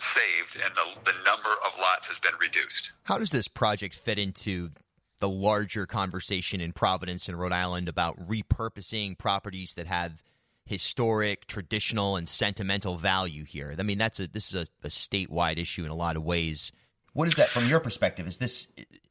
saved 0.00 0.62
and 0.64 0.74
the, 0.74 1.10
the 1.10 1.16
number 1.24 1.50
of 1.66 1.72
lots 1.78 2.06
has 2.06 2.18
been 2.20 2.34
reduced. 2.40 2.92
How 3.04 3.18
does 3.18 3.30
this 3.30 3.48
project 3.48 3.94
fit 3.94 4.18
into 4.18 4.70
the 5.18 5.28
larger 5.28 5.86
conversation 5.86 6.60
in 6.60 6.72
Providence 6.72 7.28
and 7.28 7.38
Rhode 7.38 7.52
Island 7.52 7.88
about 7.88 8.18
repurposing 8.28 9.18
properties 9.18 9.74
that 9.74 9.86
have 9.86 10.22
historic, 10.64 11.46
traditional, 11.46 12.16
and 12.16 12.28
sentimental 12.28 12.96
value 12.96 13.44
here? 13.44 13.74
I 13.78 13.82
mean, 13.82 13.98
that's 13.98 14.20
a 14.20 14.28
this 14.28 14.54
is 14.54 14.54
a, 14.54 14.86
a 14.86 14.90
statewide 14.90 15.58
issue 15.58 15.84
in 15.84 15.90
a 15.90 15.96
lot 15.96 16.16
of 16.16 16.24
ways. 16.24 16.72
What 17.12 17.28
is 17.28 17.34
that 17.36 17.50
from 17.50 17.66
your 17.66 17.80
perspective? 17.80 18.26
Is 18.26 18.38
this 18.38 18.68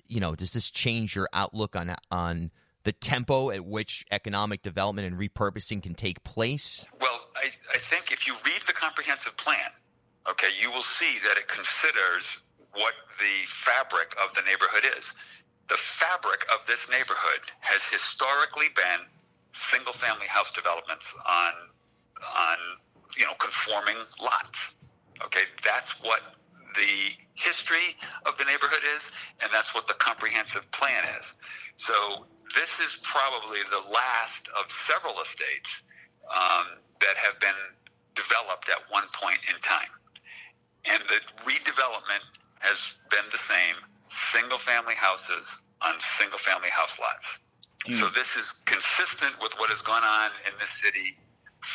you 0.08 0.20
know 0.20 0.36
does 0.36 0.54
this 0.54 0.72
change 0.72 1.16
your 1.16 1.28
outlook 1.34 1.76
on 1.76 1.96
on 2.10 2.52
the 2.84 2.94
tempo 2.94 3.52
at 3.52 3.66
which 3.66 4.06
economic 4.12 4.62
development 4.62 5.06
and 5.08 5.20
repurposing 5.20 5.84
can 5.84 5.94
take 5.94 6.24
place? 6.24 6.86
Well, 7.02 7.17
I, 7.78 7.80
think 7.94 8.10
if 8.10 8.26
you 8.26 8.34
read 8.42 8.66
the 8.66 8.74
comprehensive 8.74 9.38
plan, 9.38 9.70
okay, 10.26 10.50
you 10.58 10.74
will 10.74 10.86
see 10.98 11.22
that 11.22 11.38
it 11.38 11.46
considers 11.46 12.26
what 12.74 12.98
the 13.22 13.46
fabric 13.62 14.18
of 14.18 14.34
the 14.34 14.42
neighborhood 14.42 14.82
is. 14.98 15.06
The 15.70 15.78
fabric 16.02 16.42
of 16.50 16.66
this 16.66 16.82
neighborhood 16.90 17.46
has 17.62 17.86
historically 17.94 18.74
been 18.74 19.06
single 19.70 19.94
family 19.94 20.26
house 20.26 20.50
developments 20.58 21.06
on 21.22 21.54
on 22.18 22.58
you 23.14 23.26
know 23.30 23.38
conforming 23.38 24.02
lots. 24.18 24.58
Okay, 25.22 25.46
that's 25.62 25.94
what 26.02 26.22
the 26.74 27.14
history 27.38 27.94
of 28.26 28.38
the 28.42 28.46
neighborhood 28.46 28.86
is, 28.98 29.04
and 29.42 29.54
that's 29.54 29.74
what 29.78 29.86
the 29.86 29.98
comprehensive 30.02 30.66
plan 30.74 31.06
is. 31.20 31.26
So 31.78 32.26
this 32.58 32.74
is 32.82 32.98
probably 33.06 33.62
the 33.70 33.86
last 33.86 34.50
of 34.58 34.66
several 34.90 35.22
estates 35.22 35.70
um, 36.34 36.82
that 37.02 37.16
have 37.18 37.40
been 37.40 37.58
developed 38.16 38.70
at 38.70 38.82
one 38.90 39.06
point 39.14 39.40
in 39.50 39.60
time. 39.62 39.92
And 40.86 41.04
the 41.10 41.20
redevelopment 41.44 42.24
has 42.60 42.78
been 43.12 43.28
the 43.32 43.42
same 43.48 43.76
single 44.32 44.58
family 44.58 44.96
houses 44.96 45.46
on 45.82 45.96
single 46.18 46.40
family 46.40 46.70
house 46.70 46.98
lots. 47.00 47.40
Mm. 47.86 48.00
So 48.00 48.10
this 48.10 48.28
is 48.38 48.52
consistent 48.66 49.36
with 49.42 49.54
what 49.58 49.70
has 49.70 49.82
gone 49.82 50.04
on 50.04 50.32
in 50.48 50.54
this 50.60 50.72
city 50.82 51.18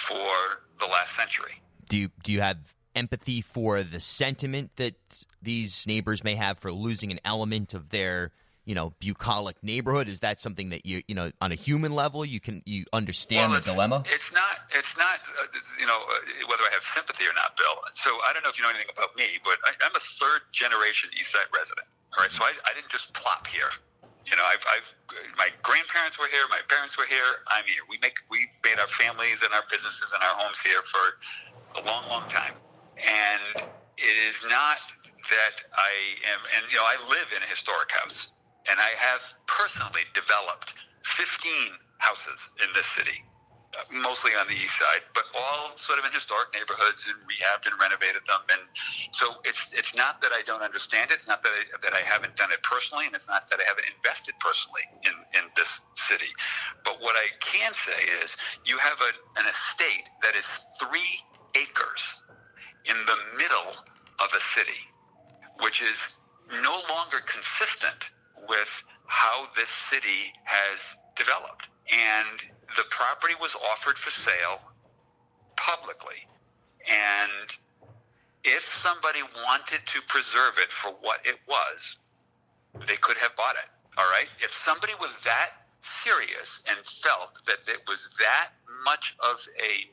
for 0.08 0.64
the 0.80 0.86
last 0.86 1.14
century. 1.14 1.60
Do 1.88 1.96
you 1.96 2.08
do 2.22 2.32
you 2.32 2.40
have 2.40 2.58
empathy 2.94 3.40
for 3.40 3.82
the 3.82 4.00
sentiment 4.00 4.70
that 4.76 5.24
these 5.40 5.86
neighbors 5.86 6.24
may 6.24 6.34
have 6.34 6.58
for 6.58 6.72
losing 6.72 7.10
an 7.10 7.20
element 7.24 7.74
of 7.74 7.90
their 7.90 8.32
you 8.64 8.74
know 8.74 8.94
bucolic 9.00 9.56
neighborhood? 9.62 10.08
Is 10.08 10.20
that 10.20 10.40
something 10.40 10.70
that 10.70 10.86
you 10.86 11.02
you 11.08 11.14
know 11.14 11.30
on 11.40 11.52
a 11.52 11.54
human 11.54 11.92
level 11.92 12.24
you 12.24 12.40
can 12.40 12.62
you 12.66 12.84
understand 12.92 13.52
well, 13.52 13.60
the 13.60 13.66
dilemma? 13.72 14.04
it's 14.06 14.32
not 14.32 14.66
it's 14.70 14.96
not 14.96 15.18
uh, 15.40 15.46
it's, 15.54 15.74
you 15.78 15.86
know 15.86 15.98
uh, 15.98 16.46
whether 16.48 16.62
i 16.62 16.72
have 16.72 16.82
sympathy 16.94 17.24
or 17.24 17.34
not 17.34 17.56
bill. 17.56 17.82
So 17.94 18.10
i 18.28 18.32
don't 18.32 18.42
know 18.42 18.50
if 18.50 18.58
you 18.58 18.64
know 18.64 18.70
anything 18.70 18.92
about 18.92 19.14
me 19.16 19.38
but 19.42 19.58
I, 19.66 19.74
am 19.84 19.94
a 19.94 20.04
third 20.18 20.46
generation 20.52 21.10
east 21.18 21.32
side 21.32 21.50
resident 21.50 21.86
all 22.16 22.22
right? 22.22 22.32
So 22.32 22.44
I, 22.44 22.52
I 22.68 22.76
didn't 22.76 22.92
just 22.92 23.12
plop 23.14 23.46
here. 23.46 23.72
You 24.26 24.36
know 24.36 24.46
I've, 24.46 24.62
I've 24.68 24.88
my 25.36 25.50
grandparents 25.62 26.18
were 26.18 26.30
here 26.30 26.46
my 26.48 26.62
parents 26.70 26.96
were 26.96 27.06
here 27.06 27.42
i'm 27.50 27.66
here. 27.66 27.82
We 27.90 27.98
make 27.98 28.16
we've 28.30 28.52
made 28.62 28.78
our 28.78 28.90
families 28.94 29.42
and 29.42 29.50
our 29.52 29.66
businesses 29.70 30.14
and 30.14 30.22
our 30.22 30.36
homes 30.38 30.62
here 30.62 30.80
for 30.86 31.04
a 31.76 31.82
long 31.84 32.06
long 32.08 32.28
time. 32.28 32.54
And 33.00 33.66
it 33.98 34.16
is 34.28 34.36
not 34.46 34.78
that 35.30 35.54
I 35.70 35.92
am, 36.26 36.40
and 36.56 36.62
you 36.70 36.76
know, 36.76 36.86
I 36.86 36.98
live 37.08 37.30
in 37.34 37.42
a 37.42 37.46
historic 37.46 37.90
house, 37.92 38.31
and 38.68 38.78
I 38.78 38.94
have 38.98 39.22
personally 39.46 40.06
developed 40.14 40.74
15 41.18 41.26
houses 41.98 42.38
in 42.62 42.70
this 42.74 42.86
city, 42.94 43.18
uh, 43.74 43.86
mostly 43.90 44.34
on 44.38 44.46
the 44.46 44.54
east 44.54 44.74
side, 44.78 45.02
but 45.14 45.26
all 45.34 45.74
sort 45.78 45.98
of 45.98 46.04
in 46.04 46.12
historic 46.14 46.50
neighborhoods, 46.54 47.06
and 47.10 47.18
rehabbed 47.26 47.66
and 47.66 47.74
renovated 47.78 48.22
them. 48.26 48.42
And 48.50 48.62
so 49.14 49.38
it's 49.42 49.58
it's 49.74 49.94
not 49.94 50.22
that 50.22 50.30
I 50.30 50.42
don't 50.46 50.62
understand 50.62 51.10
it. 51.10 51.18
It's 51.18 51.26
not 51.26 51.42
that 51.42 51.54
I, 51.54 51.62
that 51.82 51.94
I 51.94 52.02
haven't 52.06 52.36
done 52.38 52.52
it 52.54 52.62
personally, 52.62 53.06
and 53.06 53.14
it's 53.14 53.28
not 53.28 53.48
that 53.50 53.58
I 53.58 53.66
haven't 53.66 53.86
invested 53.90 54.34
personally 54.38 54.86
in 55.02 55.14
in 55.34 55.50
this 55.58 55.70
city. 56.06 56.30
But 56.84 57.02
what 57.02 57.16
I 57.18 57.30
can 57.42 57.74
say 57.74 57.98
is, 58.22 58.34
you 58.66 58.78
have 58.78 58.98
a, 59.02 59.10
an 59.40 59.46
estate 59.50 60.06
that 60.22 60.38
is 60.38 60.46
three 60.78 61.18
acres 61.58 62.02
in 62.86 62.98
the 63.06 63.18
middle 63.38 63.74
of 64.20 64.30
a 64.34 64.42
city, 64.54 64.80
which 65.62 65.82
is 65.82 65.98
no 66.62 66.82
longer 66.90 67.22
consistent 67.26 68.10
with 68.48 68.70
how 69.06 69.46
this 69.56 69.68
city 69.90 70.32
has 70.44 70.80
developed. 71.16 71.68
And 71.90 72.40
the 72.76 72.84
property 72.90 73.34
was 73.40 73.54
offered 73.54 73.98
for 73.98 74.10
sale 74.10 74.60
publicly. 75.56 76.26
And 76.88 77.46
if 78.44 78.62
somebody 78.82 79.22
wanted 79.22 79.86
to 79.86 79.98
preserve 80.08 80.58
it 80.58 80.72
for 80.72 80.90
what 81.00 81.20
it 81.24 81.38
was, 81.46 81.96
they 82.88 82.96
could 82.96 83.16
have 83.18 83.36
bought 83.36 83.54
it. 83.54 83.68
All 83.98 84.08
right? 84.08 84.26
If 84.42 84.50
somebody 84.64 84.94
was 84.98 85.12
that 85.24 85.62
serious 86.02 86.62
and 86.66 86.78
felt 87.02 87.36
that 87.46 87.62
it 87.66 87.82
was 87.86 88.08
that 88.18 88.54
much 88.84 89.14
of 89.20 89.36
a 89.60 89.86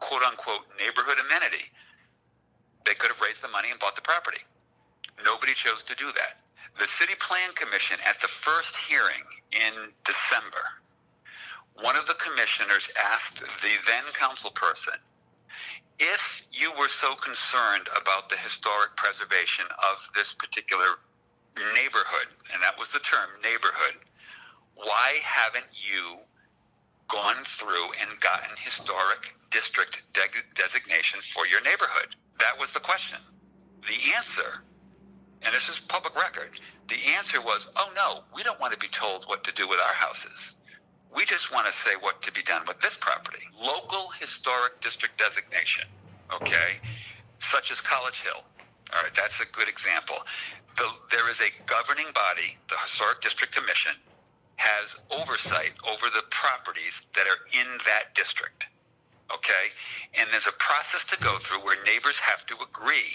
quote 0.00 0.22
unquote 0.22 0.66
neighborhood 0.78 1.18
amenity, 1.20 1.70
they 2.86 2.94
could 2.94 3.10
have 3.10 3.20
raised 3.20 3.42
the 3.42 3.50
money 3.50 3.70
and 3.70 3.78
bought 3.78 3.94
the 3.94 4.06
property. 4.06 4.40
Nobody 5.24 5.54
chose 5.54 5.82
to 5.84 5.94
do 5.94 6.06
that. 6.14 6.45
The 6.78 6.88
City 6.98 7.14
Plan 7.20 7.54
Commission, 7.54 7.96
at 8.04 8.20
the 8.20 8.28
first 8.28 8.76
hearing 8.88 9.24
in 9.52 9.92
December, 10.04 10.64
one 11.80 11.96
of 11.96 12.06
the 12.06 12.14
commissioners 12.14 12.88
asked 12.96 13.40
the 13.40 13.74
then 13.86 14.04
council 14.18 14.50
person 14.50 14.94
if 15.98 16.42
you 16.52 16.72
were 16.78 16.88
so 16.88 17.14
concerned 17.16 17.88
about 17.96 18.28
the 18.28 18.36
historic 18.36 18.96
preservation 18.96 19.64
of 19.80 19.96
this 20.14 20.34
particular 20.34 21.00
neighborhood, 21.56 22.28
and 22.52 22.62
that 22.62 22.76
was 22.78 22.90
the 22.92 23.00
term, 23.00 23.30
neighborhood, 23.42 23.96
why 24.74 25.16
haven't 25.24 25.72
you 25.72 26.20
gone 27.08 27.44
through 27.58 27.96
and 27.96 28.20
gotten 28.20 28.52
historic 28.60 29.32
district 29.50 30.02
de- 30.12 30.44
designation 30.54 31.20
for 31.32 31.46
your 31.46 31.62
neighborhood? 31.62 32.12
That 32.40 32.58
was 32.60 32.72
the 32.72 32.80
question. 32.80 33.18
The 33.88 34.14
answer, 34.16 34.64
and 35.42 35.54
this 35.54 35.68
is 35.68 35.78
public 35.88 36.14
record, 36.16 36.50
the 36.88 37.00
answer 37.16 37.40
was, 37.40 37.66
oh 37.76 37.90
no, 37.94 38.22
we 38.34 38.42
don't 38.42 38.60
want 38.60 38.72
to 38.72 38.78
be 38.78 38.88
told 38.88 39.24
what 39.26 39.44
to 39.44 39.52
do 39.52 39.68
with 39.68 39.78
our 39.78 39.94
houses. 39.94 40.54
We 41.14 41.24
just 41.24 41.52
want 41.52 41.66
to 41.66 41.72
say 41.84 41.96
what 42.00 42.20
to 42.22 42.32
be 42.32 42.42
done 42.42 42.62
with 42.66 42.80
this 42.80 42.96
property. 43.00 43.42
Local 43.58 44.10
historic 44.18 44.80
district 44.82 45.18
designation, 45.18 45.84
okay, 46.32 46.78
such 47.40 47.70
as 47.70 47.80
College 47.80 48.20
Hill. 48.20 48.42
All 48.92 49.02
right, 49.02 49.14
that's 49.16 49.38
a 49.40 49.48
good 49.56 49.68
example. 49.68 50.16
The, 50.76 50.86
there 51.10 51.30
is 51.30 51.40
a 51.40 51.50
governing 51.66 52.12
body, 52.14 52.54
the 52.68 52.76
Historic 52.84 53.22
District 53.22 53.54
Commission, 53.54 53.96
has 54.56 54.94
oversight 55.10 55.72
over 55.88 56.06
the 56.12 56.22
properties 56.30 56.94
that 57.14 57.26
are 57.26 57.40
in 57.52 57.66
that 57.84 58.14
district 58.14 58.66
okay? 59.32 59.74
And 60.14 60.28
there's 60.30 60.46
a 60.46 60.56
process 60.58 61.02
to 61.10 61.16
go 61.22 61.38
through 61.42 61.64
where 61.64 61.82
neighbors 61.84 62.16
have 62.18 62.46
to 62.46 62.54
agree 62.62 63.14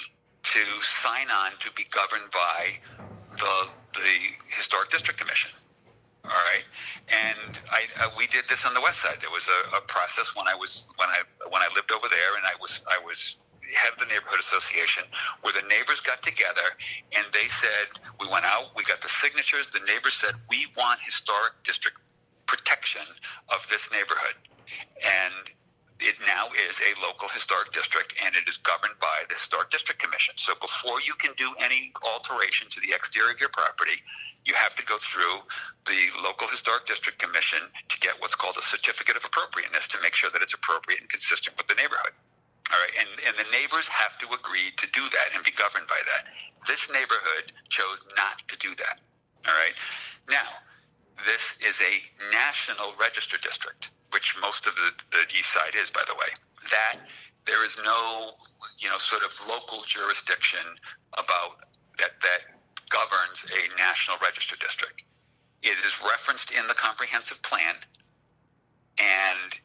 to 0.52 0.64
sign 1.04 1.32
on 1.32 1.56
to 1.64 1.72
be 1.76 1.88
governed 1.92 2.28
by 2.32 2.76
the 3.40 3.56
the 3.96 4.18
historic 4.58 4.92
district 4.92 5.20
commission. 5.20 5.52
All 6.24 6.44
right, 6.48 6.64
and 7.10 7.58
I, 7.74 7.90
uh, 7.98 8.14
we 8.16 8.28
did 8.28 8.46
this 8.48 8.64
on 8.64 8.76
the 8.78 8.82
west 8.82 9.02
side. 9.02 9.18
There 9.20 9.34
was 9.34 9.48
a, 9.50 9.78
a 9.80 9.82
process 9.90 10.32
when 10.36 10.48
I 10.48 10.56
was 10.56 10.86
when 10.96 11.10
I 11.10 11.24
when 11.50 11.64
I 11.64 11.70
lived 11.74 11.92
over 11.92 12.08
there, 12.08 12.38
and 12.38 12.46
I 12.46 12.54
was 12.62 12.80
I 12.86 13.00
was 13.02 13.18
head 13.74 13.96
of 13.96 14.00
the 14.00 14.06
neighborhood 14.12 14.40
association, 14.40 15.04
where 15.42 15.56
the 15.56 15.66
neighbors 15.66 16.04
got 16.04 16.22
together 16.22 16.76
and 17.16 17.24
they 17.32 17.48
said 17.64 17.88
we 18.20 18.28
went 18.28 18.44
out, 18.44 18.76
we 18.76 18.84
got 18.84 19.02
the 19.02 19.12
signatures. 19.24 19.68
The 19.72 19.84
neighbors 19.88 20.20
said 20.20 20.36
we 20.52 20.68
want 20.76 21.00
historic 21.02 21.56
district 21.64 21.98
protection 22.46 23.08
of 23.50 23.64
this 23.72 23.82
neighborhood, 23.92 24.36
and 25.02 25.50
it 26.02 26.18
now 26.26 26.50
is 26.58 26.74
a 26.82 26.98
local 26.98 27.30
historic 27.30 27.70
district 27.72 28.18
and 28.18 28.34
it 28.34 28.50
is 28.50 28.58
governed 28.66 28.98
by 28.98 29.22
the 29.30 29.38
Historic 29.38 29.70
District 29.70 30.02
Commission. 30.02 30.34
So 30.36 30.58
before 30.58 30.98
you 31.06 31.14
can 31.22 31.38
do 31.38 31.54
any 31.62 31.94
alteration 32.02 32.68
to 32.74 32.82
the 32.82 32.92
exterior 32.98 33.30
of 33.30 33.40
your 33.40 33.54
property, 33.54 34.02
you 34.44 34.58
have 34.58 34.74
to 34.82 34.84
go 34.90 34.98
through 34.98 35.46
the 35.86 36.10
local 36.26 36.50
Historic 36.50 36.90
District 36.90 37.22
Commission 37.22 37.62
to 37.90 37.96
get 38.02 38.18
what's 38.18 38.34
called 38.34 38.58
a 38.58 38.66
certificate 38.74 39.14
of 39.14 39.24
appropriateness 39.24 39.86
to 39.94 40.02
make 40.02 40.18
sure 40.18 40.34
that 40.34 40.42
it's 40.42 40.58
appropriate 40.58 41.06
and 41.06 41.10
consistent 41.10 41.54
with 41.56 41.70
the 41.70 41.78
neighborhood. 41.78 42.18
All 42.74 42.82
right, 42.82 42.96
and, 42.98 43.10
and 43.28 43.36
the 43.38 43.50
neighbors 43.54 43.86
have 43.86 44.18
to 44.26 44.28
agree 44.34 44.74
to 44.82 44.88
do 44.98 45.04
that 45.06 45.38
and 45.38 45.46
be 45.46 45.54
governed 45.54 45.86
by 45.86 46.02
that. 46.08 46.34
This 46.66 46.82
neighborhood 46.90 47.54
chose 47.70 48.02
not 48.18 48.42
to 48.50 48.56
do 48.58 48.74
that. 48.82 48.98
All 49.46 49.54
right, 49.54 49.76
now 50.26 50.66
this 51.30 51.44
is 51.62 51.78
a 51.78 51.94
national 52.34 52.98
register 52.98 53.38
district 53.38 53.92
which 54.22 54.38
most 54.38 54.70
of 54.70 54.78
the, 54.78 54.94
the 55.18 55.26
east 55.34 55.50
side 55.50 55.74
is, 55.74 55.90
by 55.90 56.06
the 56.06 56.14
way, 56.14 56.30
that 56.70 57.02
there 57.50 57.66
is 57.66 57.74
no, 57.82 58.38
you 58.78 58.86
know, 58.86 59.02
sort 59.02 59.26
of 59.26 59.34
local 59.50 59.82
jurisdiction 59.90 60.62
about 61.18 61.66
that 61.98 62.14
that 62.22 62.54
governs 62.94 63.42
a 63.50 63.66
national 63.82 64.22
register 64.22 64.54
district. 64.62 65.10
It 65.66 65.74
is 65.82 65.98
referenced 66.06 66.54
in 66.54 66.70
the 66.70 66.78
comprehensive 66.78 67.42
plan, 67.42 67.74
and 69.02 69.58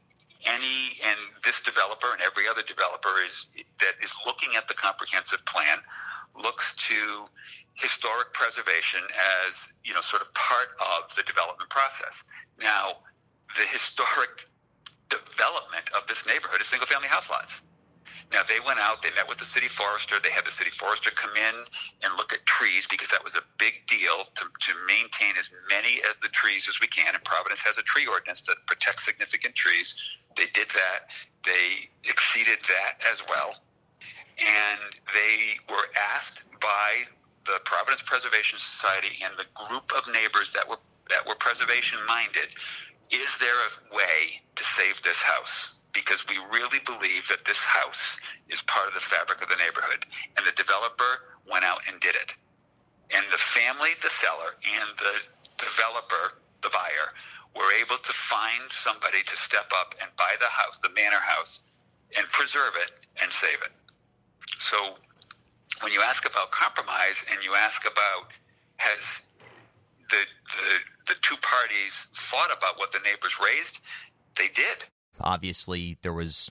any 0.49 0.97
and 1.05 1.21
this 1.45 1.61
developer 1.61 2.17
and 2.17 2.25
every 2.25 2.49
other 2.49 2.65
developer 2.65 3.13
is 3.21 3.53
that 3.85 4.01
is 4.01 4.13
looking 4.25 4.57
at 4.57 4.73
the 4.73 4.75
comprehensive 4.81 5.45
plan 5.45 5.85
looks 6.33 6.65
to 6.89 7.29
historic 7.77 8.33
preservation 8.33 9.05
as 9.05 9.53
you 9.85 9.93
know 9.93 10.01
sort 10.01 10.25
of 10.25 10.33
part 10.33 10.73
of 10.81 11.13
the 11.13 11.29
development 11.29 11.69
process. 11.69 12.25
Now, 12.57 13.05
the 13.55 13.67
historic 13.71 14.51
development 15.09 15.87
of 15.95 16.07
this 16.09 16.25
neighborhood 16.27 16.61
is 16.61 16.67
single 16.67 16.87
family 16.87 17.09
house 17.09 17.31
lots. 17.31 17.63
Now 18.33 18.43
they 18.43 18.59
went 18.59 18.81
out, 18.81 19.03
they 19.03 19.15
met 19.15 19.29
with 19.29 19.39
the 19.39 19.47
city 19.47 19.69
forester, 19.69 20.19
they 20.19 20.35
had 20.35 20.45
the 20.45 20.51
city 20.51 20.71
forester 20.71 21.11
come 21.15 21.31
in 21.37 21.55
and 22.03 22.17
look 22.17 22.33
at 22.33 22.45
trees 22.45 22.87
because 22.91 23.09
that 23.11 23.23
was 23.23 23.35
a 23.35 23.43
big 23.59 23.87
deal 23.87 24.27
to, 24.35 24.45
to 24.51 24.73
maintain 24.87 25.39
as 25.39 25.49
many 25.71 26.03
of 26.11 26.19
the 26.23 26.29
trees 26.35 26.67
as 26.69 26.81
we 26.81 26.89
can. 26.89 27.15
And 27.15 27.23
Providence 27.23 27.61
has 27.61 27.79
a 27.79 27.87
tree 27.87 28.07
ordinance 28.07 28.43
that 28.51 28.57
protects 28.67 29.05
significant 29.05 29.55
trees. 29.55 29.95
They 30.37 30.51
did 30.55 30.69
that. 30.75 31.07
They 31.45 31.87
exceeded 32.03 32.59
that 32.67 32.99
as 33.07 33.23
well. 33.31 33.55
And 34.43 34.81
they 35.15 35.63
were 35.71 35.87
asked 35.95 36.43
by 36.61 37.07
the 37.47 37.59
Providence 37.65 38.03
Preservation 38.03 38.59
Society 38.59 39.23
and 39.23 39.35
the 39.39 39.47
group 39.55 39.91
of 39.95 40.07
neighbors 40.13 40.53
that 40.53 40.69
were 40.69 40.79
that 41.09 41.23
were 41.27 41.39
preservation 41.39 41.99
minded 42.07 42.51
is 43.11 43.31
there 43.39 43.55
a 43.55 43.95
way 43.95 44.43
to 44.57 44.65
save 44.75 44.99
this 45.03 45.19
house? 45.19 45.79
Because 45.95 46.27
we 46.29 46.37
really 46.51 46.83
believe 46.85 47.23
that 47.31 47.47
this 47.47 47.59
house 47.59 48.19
is 48.51 48.61
part 48.67 48.89
of 48.89 48.95
the 48.95 49.07
fabric 49.07 49.41
of 49.41 49.49
the 49.49 49.57
neighborhood. 49.57 50.05
And 50.37 50.47
the 50.47 50.57
developer 50.59 51.39
went 51.47 51.65
out 51.65 51.87
and 51.87 52.01
did 52.01 52.19
it. 52.19 52.35
And 53.15 53.23
the 53.31 53.39
family, 53.55 53.95
the 54.03 54.11
seller, 54.19 54.59
and 54.67 54.91
the 54.99 55.17
developer, 55.63 56.43
the 56.67 56.75
buyer, 56.75 57.15
were 57.55 57.71
able 57.73 57.97
to 58.03 58.13
find 58.29 58.67
somebody 58.83 59.23
to 59.23 59.37
step 59.39 59.71
up 59.73 59.95
and 60.03 60.11
buy 60.19 60.35
the 60.43 60.51
house, 60.51 60.77
the 60.83 60.93
manor 60.93 61.23
house, 61.23 61.63
and 62.19 62.27
preserve 62.35 62.75
it 62.83 62.91
and 63.23 63.31
save 63.33 63.63
it. 63.63 63.73
So 64.59 64.99
when 65.83 65.93
you 65.93 66.03
ask 66.03 66.25
about 66.25 66.51
compromise 66.51 67.17
and 67.31 67.43
you 67.43 67.55
ask 67.55 67.83
about 67.83 68.33
has 68.77 69.01
the, 70.11 70.17
the, 70.17 71.13
the 71.13 71.15
two 71.23 71.37
parties 71.37 71.93
thought 72.31 72.51
about 72.57 72.79
what 72.79 72.93
the 72.93 72.99
neighbors 73.01 73.35
raised, 73.43 73.79
they 74.37 74.49
did. 74.49 74.85
Obviously, 75.21 75.99
there 76.03 76.13
was 76.13 76.51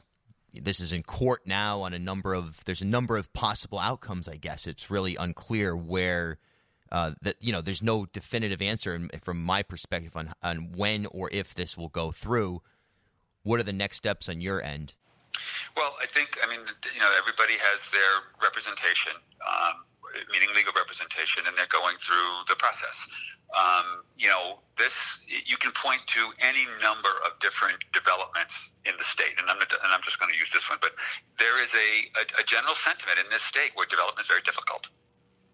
this 0.54 0.80
is 0.80 0.94
in 0.94 1.04
court 1.04 1.42
now 1.46 1.82
on 1.82 1.94
a 1.94 2.00
number 2.00 2.34
of 2.34 2.64
there's 2.64 2.82
a 2.82 2.86
number 2.86 3.18
of 3.18 3.34
possible 3.34 3.78
outcomes 3.78 4.30
i 4.30 4.38
guess. 4.38 4.68
It's 4.68 4.90
really 4.90 5.16
unclear 5.16 5.76
where 5.76 6.38
uh, 6.92 7.12
that 7.22 7.36
you 7.42 7.52
know 7.52 7.62
there's 7.62 7.84
no 7.84 8.06
definitive 8.06 8.62
answer 8.62 9.00
from 9.20 9.44
my 9.44 9.64
perspective 9.64 10.16
on, 10.16 10.34
on 10.42 10.72
when 10.76 11.06
or 11.08 11.30
if 11.32 11.54
this 11.54 11.78
will 11.78 11.90
go 11.90 12.12
through. 12.12 12.62
What 13.44 13.60
are 13.60 13.64
the 13.64 13.74
next 13.74 13.98
steps 13.98 14.30
on 14.30 14.42
your 14.42 14.64
end 14.64 14.94
well 15.76 15.96
i 16.02 16.08
think 16.08 16.40
i 16.44 16.48
mean 16.50 16.64
you 16.94 17.02
know 17.02 17.12
everybody 17.18 17.56
has 17.60 17.80
their 17.92 18.24
representation 18.42 19.14
um, 19.44 19.86
meaning 20.32 20.50
legal 20.56 20.72
representation 20.76 21.44
and 21.48 21.58
they're 21.58 21.72
going 21.72 21.98
through 22.00 22.48
the 22.48 22.56
process. 22.56 22.96
Um, 23.52 24.04
you 24.18 24.28
know, 24.28 24.60
this 24.78 24.96
you 25.28 25.58
can 25.58 25.72
point 25.76 26.02
to 26.18 26.22
any 26.42 26.66
number 26.82 27.12
of 27.24 27.38
different 27.40 27.84
developments 27.94 28.56
in 28.84 28.96
the 28.98 29.08
state, 29.08 29.38
and 29.38 29.48
I'm 29.48 29.60
and 29.62 29.92
I'm 29.92 30.04
just 30.04 30.20
going 30.20 30.32
to 30.32 30.40
use 30.40 30.50
this 30.52 30.66
one, 30.68 30.80
but 30.82 30.98
there 31.40 31.62
is 31.62 31.72
a, 31.76 31.90
a, 32.20 32.24
a 32.42 32.44
general 32.44 32.74
sentiment 32.84 33.22
in 33.22 33.28
this 33.30 33.44
state 33.46 33.72
where 33.76 33.86
development 33.88 34.26
is 34.26 34.32
very 34.32 34.44
difficult, 34.44 34.90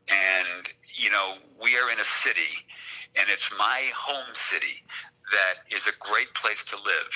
and 0.08 0.72
you 0.96 1.12
know 1.12 1.42
we 1.60 1.76
are 1.78 1.92
in 1.92 2.00
a 2.00 2.08
city, 2.24 2.54
and 3.20 3.28
it's 3.30 3.46
my 3.60 3.92
home 3.94 4.32
city 4.50 4.82
that 5.32 5.64
is 5.72 5.88
a 5.88 5.96
great 6.00 6.32
place 6.36 6.60
to 6.70 6.76
live, 6.76 7.14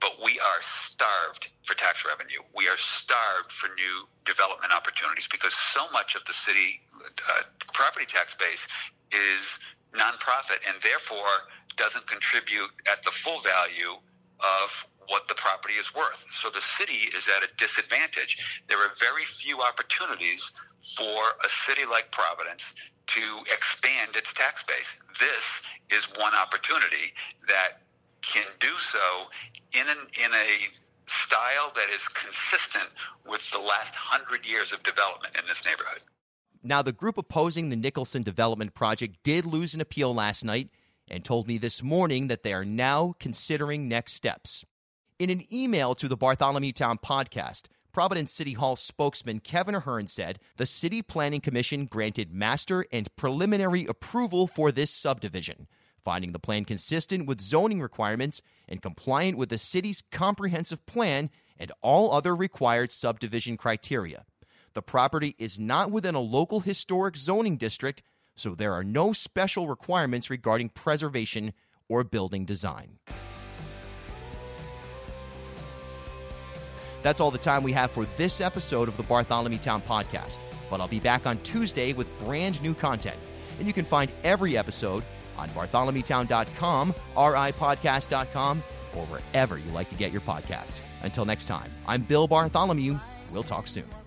but 0.00 0.16
we 0.24 0.40
are 0.40 0.60
starved 0.88 1.48
for 1.64 1.76
tax 1.76 2.02
revenue. 2.04 2.40
We 2.56 2.66
are 2.68 2.80
starved 2.80 3.52
for 3.52 3.68
new 3.76 4.08
development 4.24 4.72
opportunities 4.72 5.28
because 5.30 5.52
so 5.72 5.88
much 5.92 6.16
of 6.16 6.24
the 6.24 6.32
city 6.32 6.80
uh, 7.04 7.44
property 7.72 8.08
tax 8.08 8.34
base 8.40 8.64
is 9.12 9.44
nonprofit 9.92 10.60
and 10.64 10.76
therefore 10.82 11.48
doesn't 11.76 12.08
contribute 12.08 12.72
at 12.90 13.04
the 13.04 13.12
full 13.22 13.40
value 13.40 13.96
of 14.40 14.68
what 15.08 15.26
the 15.28 15.34
property 15.34 15.74
is 15.74 15.88
worth. 15.94 16.20
So 16.40 16.48
the 16.48 16.64
city 16.76 17.08
is 17.16 17.28
at 17.28 17.42
a 17.42 17.50
disadvantage. 17.56 18.36
There 18.68 18.78
are 18.78 18.92
very 19.00 19.24
few 19.40 19.60
opportunities 19.60 20.40
for 20.96 21.36
a 21.40 21.50
city 21.66 21.84
like 21.88 22.12
Providence 22.12 22.62
to 23.16 23.24
expand 23.48 24.16
its 24.16 24.32
tax 24.34 24.62
base. 24.68 24.88
This 25.18 25.44
is 25.90 26.04
one 26.20 26.34
opportunity 26.34 27.16
that 27.48 27.80
can 28.20 28.44
do 28.60 28.72
so 28.92 29.32
in 29.72 29.88
an, 29.88 29.98
in 30.12 30.32
a 30.32 30.48
style 31.08 31.72
that 31.74 31.88
is 31.88 32.04
consistent 32.12 32.92
with 33.26 33.40
the 33.52 33.58
last 33.58 33.94
hundred 33.94 34.44
years 34.44 34.72
of 34.72 34.82
development 34.82 35.34
in 35.36 35.46
this 35.48 35.64
neighborhood. 35.64 36.02
Now, 36.62 36.82
the 36.82 36.92
group 36.92 37.16
opposing 37.16 37.70
the 37.70 37.76
Nicholson 37.76 38.22
development 38.22 38.74
project 38.74 39.16
did 39.22 39.46
lose 39.46 39.74
an 39.74 39.80
appeal 39.80 40.14
last 40.14 40.44
night 40.44 40.68
and 41.10 41.24
told 41.24 41.46
me 41.46 41.56
this 41.56 41.82
morning 41.82 42.28
that 42.28 42.42
they 42.42 42.52
are 42.52 42.64
now 42.64 43.14
considering 43.18 43.88
next 43.88 44.14
steps. 44.14 44.64
In 45.18 45.30
an 45.30 45.52
email 45.52 45.96
to 45.96 46.06
the 46.06 46.16
Bartholomew 46.16 46.72
Town 46.72 46.96
podcast, 46.96 47.62
Providence 47.92 48.32
City 48.32 48.52
Hall 48.52 48.76
spokesman 48.76 49.40
Kevin 49.40 49.74
Ahern 49.74 50.06
said 50.06 50.38
the 50.58 50.64
City 50.64 51.02
Planning 51.02 51.40
Commission 51.40 51.86
granted 51.86 52.32
master 52.32 52.84
and 52.92 53.08
preliminary 53.16 53.84
approval 53.84 54.46
for 54.46 54.70
this 54.70 54.92
subdivision, 54.92 55.66
finding 56.04 56.30
the 56.30 56.38
plan 56.38 56.64
consistent 56.64 57.26
with 57.26 57.40
zoning 57.40 57.80
requirements 57.80 58.42
and 58.68 58.80
compliant 58.80 59.36
with 59.36 59.48
the 59.48 59.58
city's 59.58 60.04
comprehensive 60.12 60.86
plan 60.86 61.30
and 61.58 61.72
all 61.82 62.12
other 62.12 62.36
required 62.36 62.92
subdivision 62.92 63.56
criteria. 63.56 64.24
The 64.74 64.82
property 64.82 65.34
is 65.36 65.58
not 65.58 65.90
within 65.90 66.14
a 66.14 66.20
local 66.20 66.60
historic 66.60 67.16
zoning 67.16 67.56
district, 67.56 68.04
so 68.36 68.54
there 68.54 68.72
are 68.72 68.84
no 68.84 69.12
special 69.12 69.66
requirements 69.66 70.30
regarding 70.30 70.68
preservation 70.68 71.54
or 71.88 72.04
building 72.04 72.44
design. 72.44 73.00
That's 77.02 77.20
all 77.20 77.30
the 77.30 77.38
time 77.38 77.62
we 77.62 77.72
have 77.72 77.90
for 77.90 78.04
this 78.16 78.40
episode 78.40 78.88
of 78.88 78.96
the 78.96 79.02
Bartholomew 79.02 79.58
Town 79.58 79.82
Podcast, 79.82 80.38
but 80.70 80.80
I'll 80.80 80.88
be 80.88 81.00
back 81.00 81.26
on 81.26 81.38
Tuesday 81.38 81.92
with 81.92 82.06
brand 82.20 82.62
new 82.62 82.74
content. 82.74 83.16
And 83.58 83.66
you 83.66 83.72
can 83.72 83.84
find 83.84 84.10
every 84.24 84.56
episode 84.56 85.04
on 85.36 85.48
bartholomewtown.com, 85.50 86.94
ripodcast.com, 87.14 88.62
or 88.96 89.06
wherever 89.06 89.58
you 89.58 89.70
like 89.72 89.88
to 89.90 89.96
get 89.96 90.12
your 90.12 90.22
podcasts. 90.22 90.80
Until 91.02 91.24
next 91.24 91.44
time, 91.44 91.70
I'm 91.86 92.02
Bill 92.02 92.26
Bartholomew. 92.26 92.98
We'll 93.32 93.42
talk 93.42 93.68
soon. 93.68 93.97